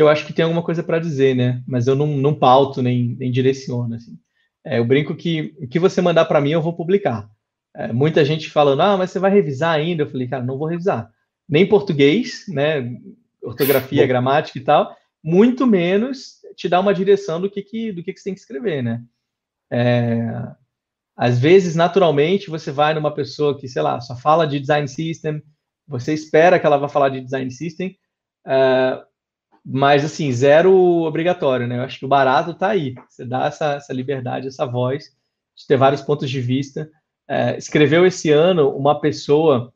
[0.00, 1.62] que eu acho que tem alguma coisa para dizer, né?
[1.68, 4.18] Mas eu não, não pauto nem, nem direciono, assim.
[4.64, 7.28] É, eu brinco que o que você mandar para mim eu vou publicar.
[7.76, 10.02] É, muita gente falando, ah, mas você vai revisar ainda?
[10.02, 11.10] Eu falei, cara, não vou revisar.
[11.46, 12.98] Nem português, né?
[13.42, 18.14] Ortografia, gramática e tal, muito menos te dar uma direção do que, que do que,
[18.14, 19.02] que você tem que escrever, né?
[19.70, 20.32] É,
[21.14, 25.42] às vezes, naturalmente, você vai numa pessoa que, sei lá, só fala de design system,
[25.86, 27.98] você espera que ela vá falar de design system,
[28.46, 29.09] uh,
[29.64, 31.78] mas, assim, zero obrigatório, né?
[31.78, 32.94] Eu acho que o barato está aí.
[33.08, 35.14] Você dá essa, essa liberdade, essa voz,
[35.54, 36.90] de ter vários pontos de vista.
[37.28, 39.72] Uh, escreveu esse ano uma pessoa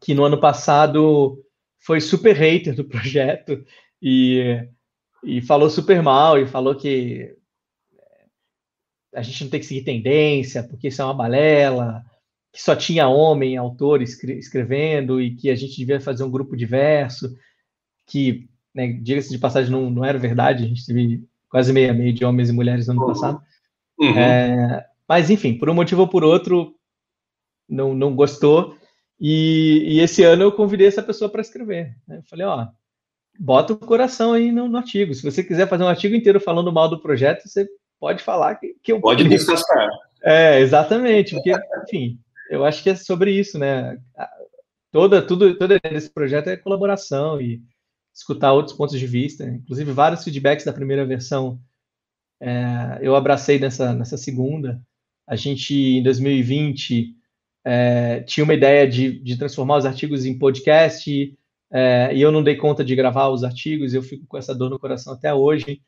[0.00, 1.42] que no ano passado
[1.80, 3.64] foi super hater do projeto
[4.00, 4.66] e,
[5.24, 7.36] e falou super mal e falou que
[9.14, 12.02] a gente não tem que seguir tendência, porque isso é uma balela,
[12.52, 17.34] que só tinha homem, autor escrevendo, e que a gente devia fazer um grupo diverso,
[18.06, 22.12] que, né, diga-se de passagem, não, não era verdade, a gente teve quase meia meia
[22.12, 23.42] de homens e mulheres no ano passado.
[23.98, 24.18] Uhum.
[24.18, 26.74] É, mas, enfim, por um motivo ou por outro,
[27.68, 28.76] não, não gostou,
[29.20, 31.94] e, e esse ano eu convidei essa pessoa para escrever.
[32.08, 32.18] Né?
[32.18, 32.66] Eu falei, ó,
[33.38, 35.14] bota o coração aí no, no, artigo.
[35.14, 37.68] Se você quiser fazer um artigo inteiro falando mal do projeto, você
[38.00, 39.00] pode falar que, que eu.
[39.00, 39.88] Pode descascar.
[40.24, 41.52] É, exatamente, porque,
[41.84, 42.18] enfim,
[42.50, 43.96] eu acho que é sobre isso, né?
[44.90, 47.62] Toda, tudo, todo esse projeto é colaboração e
[48.14, 49.44] escutar outros pontos de vista.
[49.44, 51.60] Inclusive, vários feedbacks da primeira versão
[52.40, 54.82] é, eu abracei nessa, nessa segunda.
[55.28, 57.14] A gente, em 2020,
[57.64, 61.38] é, tinha uma ideia de, de transformar os artigos em podcast,
[61.70, 64.68] é, e eu não dei conta de gravar os artigos, eu fico com essa dor
[64.68, 65.80] no coração até hoje,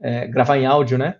[0.00, 1.18] é, gravar em áudio, né?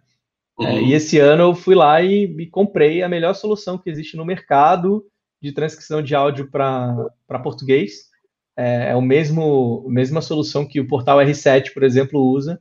[0.60, 0.86] É, uhum.
[0.88, 4.24] e esse ano eu fui lá e, e, comprei a melhor solução que existe no
[4.24, 5.02] mercado
[5.40, 7.08] de transcrição de áudio para
[7.42, 8.11] português.
[8.56, 12.60] É, é o mesmo, mesma solução que o portal R7, por exemplo, usa.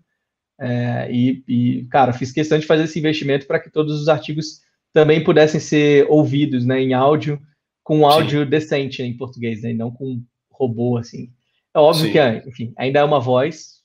[0.60, 4.62] É, e, e, cara, fiz questão de fazer esse investimento para que todos os artigos
[4.94, 7.42] também pudessem ser ouvidos né, em áudio,
[7.84, 8.50] com áudio Sim.
[8.50, 11.32] decente né, em português, né, e não com robô, assim.
[11.74, 12.12] É óbvio Sim.
[12.12, 13.82] que, enfim, ainda é uma voz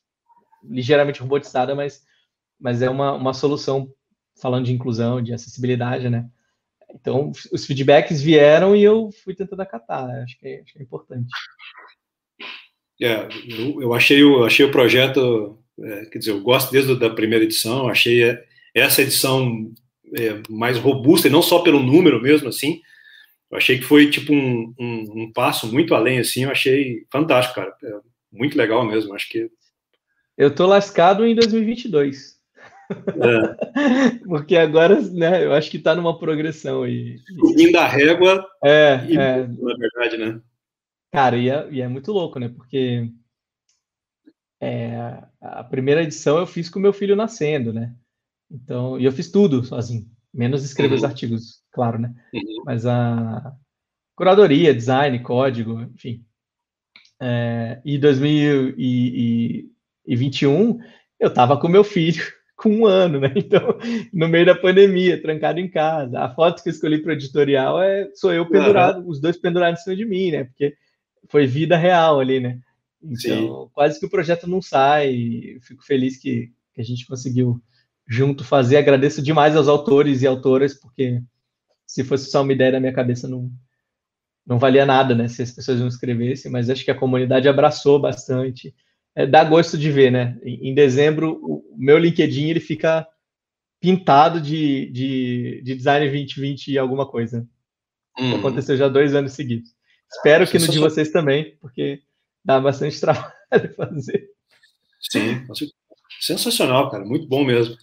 [0.62, 2.02] ligeiramente robotizada, mas,
[2.60, 3.88] mas é uma, uma solução
[4.40, 6.28] falando de inclusão, de acessibilidade, né?
[6.94, 10.22] Então, os feedbacks vieram e eu fui tentando acatar, né?
[10.22, 11.28] acho que é, acho que é importante.
[13.00, 16.94] É, eu, eu, achei, o, achei o projeto, é, quer dizer, eu gosto desde a
[16.94, 18.38] da primeira edição, achei
[18.74, 19.70] essa edição
[20.14, 22.80] é, mais robusta, e não só pelo número mesmo, assim,
[23.50, 27.56] eu achei que foi tipo um, um, um passo muito além, assim, eu achei fantástico,
[27.56, 27.92] cara, é,
[28.32, 29.50] muito legal mesmo, acho que...
[30.36, 32.36] Eu tô lascado em 2022.
[32.90, 34.18] É.
[34.26, 37.18] Porque agora, né, eu acho que está numa progressão aí.
[37.40, 40.40] Subindo a régua, é, e, é, na verdade, né?
[41.16, 42.50] Cara, e é, e é muito louco, né?
[42.50, 43.10] Porque
[44.60, 47.96] é, a primeira edição eu fiz com meu filho nascendo, né?
[48.50, 50.98] Então, e eu fiz tudo sozinho, menos escrever uhum.
[50.98, 52.14] os artigos, claro, né?
[52.34, 52.64] Uhum.
[52.66, 53.50] Mas a
[54.14, 56.22] curadoria, design, código, enfim.
[57.18, 60.78] É, e 2021
[61.18, 62.22] eu tava com meu filho
[62.58, 63.32] com um ano, né?
[63.34, 63.78] Então,
[64.12, 66.20] no meio da pandemia, trancado em casa.
[66.20, 69.08] A foto que eu escolhi para o editorial é sou eu pendurado, uhum.
[69.08, 70.44] os dois pendurados em cima de mim, né?
[70.44, 70.76] Porque
[71.28, 72.60] foi vida real ali, né?
[73.02, 73.70] Então, Sim.
[73.72, 75.58] quase que o projeto não sai.
[75.62, 77.60] Fico feliz que, que a gente conseguiu
[78.06, 78.76] junto fazer.
[78.76, 81.22] Agradeço demais aos autores e autoras, porque
[81.86, 83.50] se fosse só uma ideia da minha cabeça, não,
[84.46, 85.28] não valia nada, né?
[85.28, 88.74] Se as pessoas não escrevessem, mas acho que a comunidade abraçou bastante
[89.16, 90.38] é, dá gosto de ver, né?
[90.44, 93.08] Em, em, dezembro, o meu LinkedIn ele fica
[93.80, 97.48] pintado de, de, de design 2020 e alguma coisa.
[98.18, 98.36] Hum.
[98.36, 99.74] Aconteceu já dois anos seguidos.
[100.12, 102.00] Espero que no de vocês também, porque
[102.44, 104.28] dá bastante trabalho fazer.
[105.00, 105.46] Sim,
[106.20, 107.76] sensacional, cara, muito bom mesmo.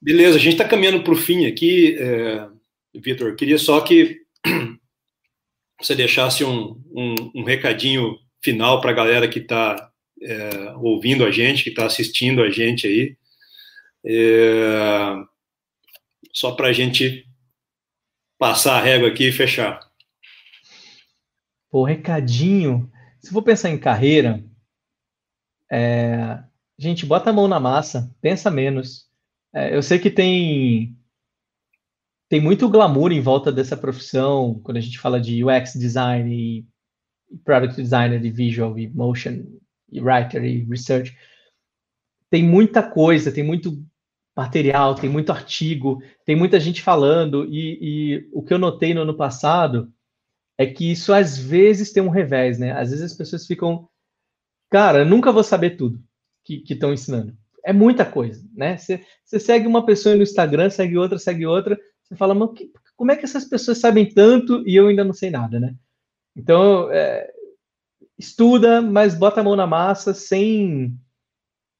[0.00, 2.48] Beleza, a gente está caminhando para o fim aqui, é,
[2.94, 3.34] Vitor.
[3.36, 4.20] Queria só que
[5.80, 9.90] você deixasse um, um, um recadinho final para a galera que está
[10.22, 13.16] é, ouvindo a gente, que está assistindo a gente aí.
[14.06, 15.14] É,
[16.32, 17.26] só para a gente
[18.38, 19.80] passar a régua aqui e fechar.
[21.74, 22.88] Pô, recadinho.
[23.18, 24.44] Se for pensar em carreira,
[25.68, 26.40] é,
[26.78, 29.08] gente, bota a mão na massa, pensa menos.
[29.52, 30.96] É, eu sei que tem
[32.28, 36.64] tem muito glamour em volta dessa profissão quando a gente fala de UX design e
[37.44, 39.44] product designer e visual e motion
[39.90, 41.18] e writer e research.
[42.30, 43.84] Tem muita coisa, tem muito
[44.36, 49.02] material, tem muito artigo, tem muita gente falando e, e o que eu notei no
[49.02, 49.92] ano passado
[50.56, 52.72] é que isso às vezes tem um revés, né?
[52.72, 53.88] Às vezes as pessoas ficam,
[54.70, 56.02] cara, nunca vou saber tudo
[56.44, 57.36] que estão ensinando.
[57.64, 58.76] É muita coisa, né?
[58.76, 63.10] Você segue uma pessoa no Instagram, segue outra, segue outra, você fala, mas que, como
[63.10, 65.74] é que essas pessoas sabem tanto e eu ainda não sei nada, né?
[66.36, 67.32] Então, é,
[68.18, 70.94] estuda, mas bota a mão na massa sem,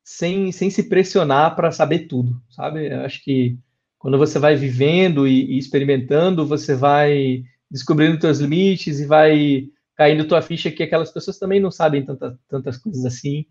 [0.03, 2.91] sem, sem se pressionar para saber tudo, sabe?
[2.91, 3.59] Eu acho que
[3.99, 7.45] quando você vai vivendo e, e experimentando, você vai
[7.75, 9.67] descobrindo seus limites e vai
[9.97, 13.47] caindo tua ficha que aquelas pessoas também não sabem tanta, tantas coisas assim.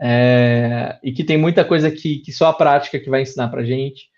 [0.00, 3.64] É, e que tem muita coisa que, que só a prática que vai ensinar para
[3.64, 4.08] gente.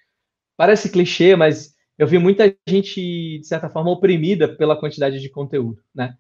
[0.56, 5.82] Parece clichê, mas eu vi muita gente, de certa forma, oprimida pela quantidade de conteúdo,
[5.94, 6.16] né?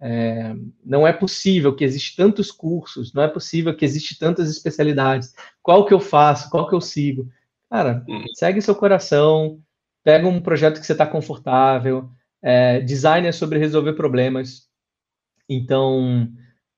[0.00, 5.34] É, não é possível que existe tantos cursos, não é possível que existe tantas especialidades.
[5.60, 6.48] Qual que eu faço?
[6.48, 7.28] Qual que eu sigo?
[7.68, 8.24] Cara, uhum.
[8.34, 9.60] segue seu coração,
[10.04, 12.10] pega um projeto que você está confortável.
[12.44, 14.68] É, design é sobre resolver problemas.
[15.48, 16.28] Então,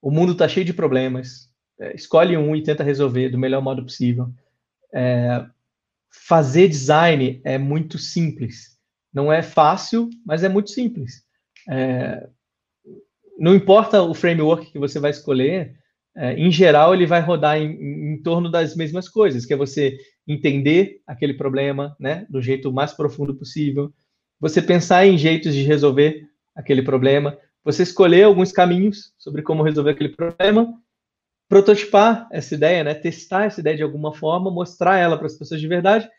[0.01, 1.47] o mundo está cheio de problemas
[1.79, 4.29] é, escolhe um e tenta resolver do melhor modo possível.
[4.93, 5.45] É,
[6.11, 8.77] fazer design é muito simples.
[9.13, 11.23] Não é fácil, mas é muito simples.
[11.69, 12.27] É,
[13.37, 15.75] não importa o framework que você vai escolher,
[16.15, 19.97] é, em geral ele vai rodar em, em, torno das mesmas coisas, que é você
[20.27, 23.93] entender aquele problema, né, do jeito mais profundo possível,
[24.39, 29.91] você pensar em jeitos de resolver aquele problema, você escolher alguns caminhos sobre como resolver
[29.91, 30.73] aquele problema
[31.49, 32.93] prototipar essa ideia, né?
[32.93, 36.09] testar essa ideia de alguma forma, mostrar ela para as pessoas de verdade,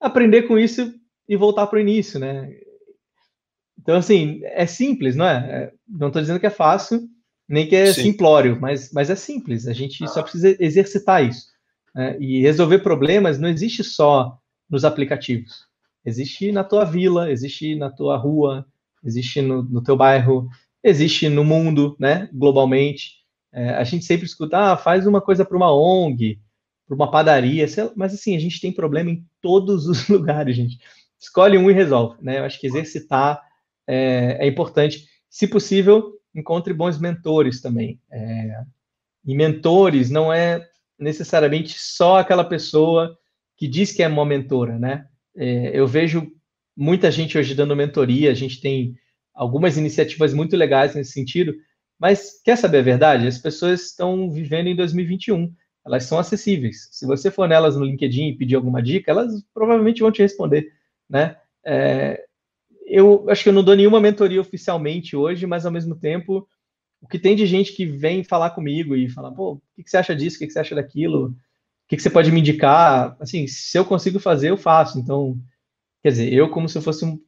[0.00, 0.94] aprender com isso
[1.28, 2.56] e voltar para o início, né?
[3.78, 5.36] Então, assim, é simples, não é?
[5.36, 7.08] é não estou dizendo que é fácil,
[7.48, 8.02] nem que é Sim.
[8.02, 9.66] simplório, mas, mas é simples.
[9.66, 11.46] A gente só precisa exercitar isso.
[11.94, 12.16] Né?
[12.20, 14.38] E resolver problemas não existe só
[14.68, 15.66] nos aplicativos.
[16.08, 18.66] Existe na tua vila, existe na tua rua,
[19.04, 20.48] existe no, no teu bairro,
[20.82, 22.28] existe no mundo, né?
[22.32, 23.18] Globalmente.
[23.52, 26.40] É, a gente sempre escuta, ah, faz uma coisa para uma ONG,
[26.86, 30.78] para uma padaria, mas assim, a gente tem problema em todos os lugares, gente.
[31.18, 32.38] Escolhe um e resolve, né?
[32.38, 33.42] Eu acho que exercitar
[33.86, 35.06] é, é importante.
[35.28, 38.00] Se possível, encontre bons mentores também.
[38.10, 38.62] É,
[39.24, 40.66] e mentores não é
[40.98, 43.16] necessariamente só aquela pessoa
[43.56, 45.07] que diz que é uma mentora, né?
[45.38, 46.30] É, eu vejo
[46.76, 48.96] muita gente hoje dando mentoria, a gente tem
[49.32, 51.54] algumas iniciativas muito legais nesse sentido,
[51.98, 53.26] mas quer saber a verdade?
[53.26, 55.52] As pessoas estão vivendo em 2021.
[55.86, 56.88] Elas são acessíveis.
[56.90, 60.72] Se você for nelas no LinkedIn e pedir alguma dica, elas provavelmente vão te responder,
[61.08, 61.36] né?
[61.64, 62.24] É,
[62.86, 66.48] eu acho que eu não dou nenhuma mentoria oficialmente hoje, mas ao mesmo tempo,
[67.00, 69.96] o que tem de gente que vem falar comigo e fala, pô, o que, você
[69.96, 70.36] acha disso?
[70.36, 71.34] O que, você acha daquilo?
[71.88, 73.16] O que, você pode me indicar?
[73.18, 74.98] Assim, se eu consigo fazer, eu faço.
[74.98, 75.40] Então,
[76.02, 77.18] quer dizer, eu como se eu fosse um,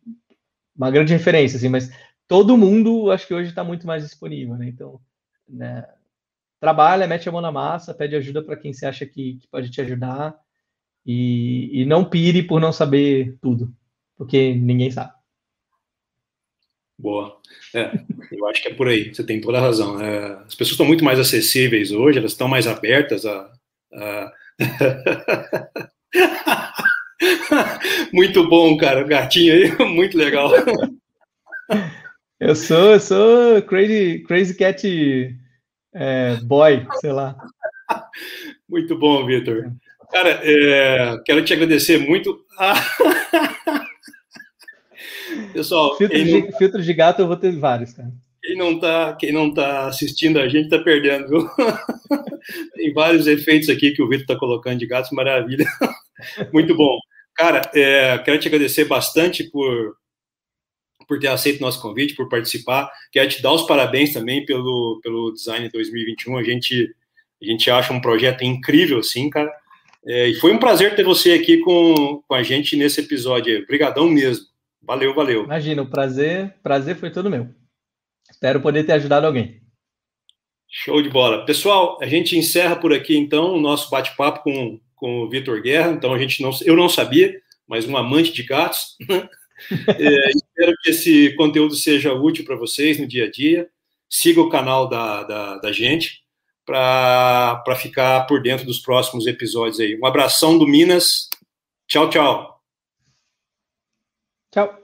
[0.77, 1.91] uma grande referência, assim, mas
[2.29, 4.69] todo mundo, acho que hoje está muito mais disponível, né?
[4.69, 5.01] Então,
[5.49, 5.89] né,
[6.61, 9.71] trabalha, mete a mão na massa, pede ajuda para quem você acha que, que pode
[9.71, 10.39] te ajudar
[11.07, 13.73] e, e, não pire por não saber tudo,
[14.15, 15.15] porque ninguém sabe.
[16.99, 17.41] Boa.
[17.75, 17.91] É,
[18.31, 19.99] eu acho que é por aí, você tem toda a razão.
[19.99, 23.51] É, as pessoas estão muito mais acessíveis hoje, elas estão mais abertas a.
[23.95, 24.40] a...
[28.13, 30.51] muito bom, cara, gatinho aí, muito legal.
[32.39, 34.87] Eu sou, eu sou crazy, crazy cat
[35.93, 37.37] é, boy, sei lá.
[38.69, 39.73] Muito bom, Vitor.
[40.11, 42.45] Cara, é, quero te agradecer muito.
[45.53, 48.11] Pessoal, filtro de, filtro de gato eu vou ter vários, cara.
[48.43, 51.49] Quem não está quem não tá assistindo a gente está perdendo, viu?
[52.75, 55.67] Tem vários efeitos aqui que o Vitor está colocando de gatos, maravilha.
[56.53, 56.99] Muito bom.
[57.35, 59.95] Cara, é, quero te agradecer bastante por,
[61.07, 62.91] por ter aceito nosso convite, por participar.
[63.13, 66.37] Quero te dar os parabéns também pelo, pelo Design 2021.
[66.37, 66.95] A gente,
[67.43, 69.53] a gente acha um projeto incrível, sim, cara.
[70.07, 73.63] É, e foi um prazer ter você aqui com, com a gente nesse episódio.
[73.63, 74.47] Obrigadão mesmo.
[74.83, 75.45] Valeu, valeu.
[75.45, 77.49] Imagina, o prazer, prazer foi todo meu.
[78.41, 79.61] Espero poder ter ajudado alguém.
[80.67, 81.45] Show de bola.
[81.45, 85.91] Pessoal, a gente encerra por aqui, então, o nosso bate-papo com, com o Vitor Guerra.
[85.91, 87.39] Então, a gente não, eu não sabia,
[87.69, 88.97] mas um amante de gatos.
[89.87, 93.69] É, espero que esse conteúdo seja útil para vocês no dia a dia.
[94.09, 96.23] Siga o canal da, da, da gente
[96.65, 100.01] para ficar por dentro dos próximos episódios aí.
[100.01, 101.29] Um abração do Minas.
[101.87, 102.59] Tchau, tchau.
[104.51, 104.80] Tchau.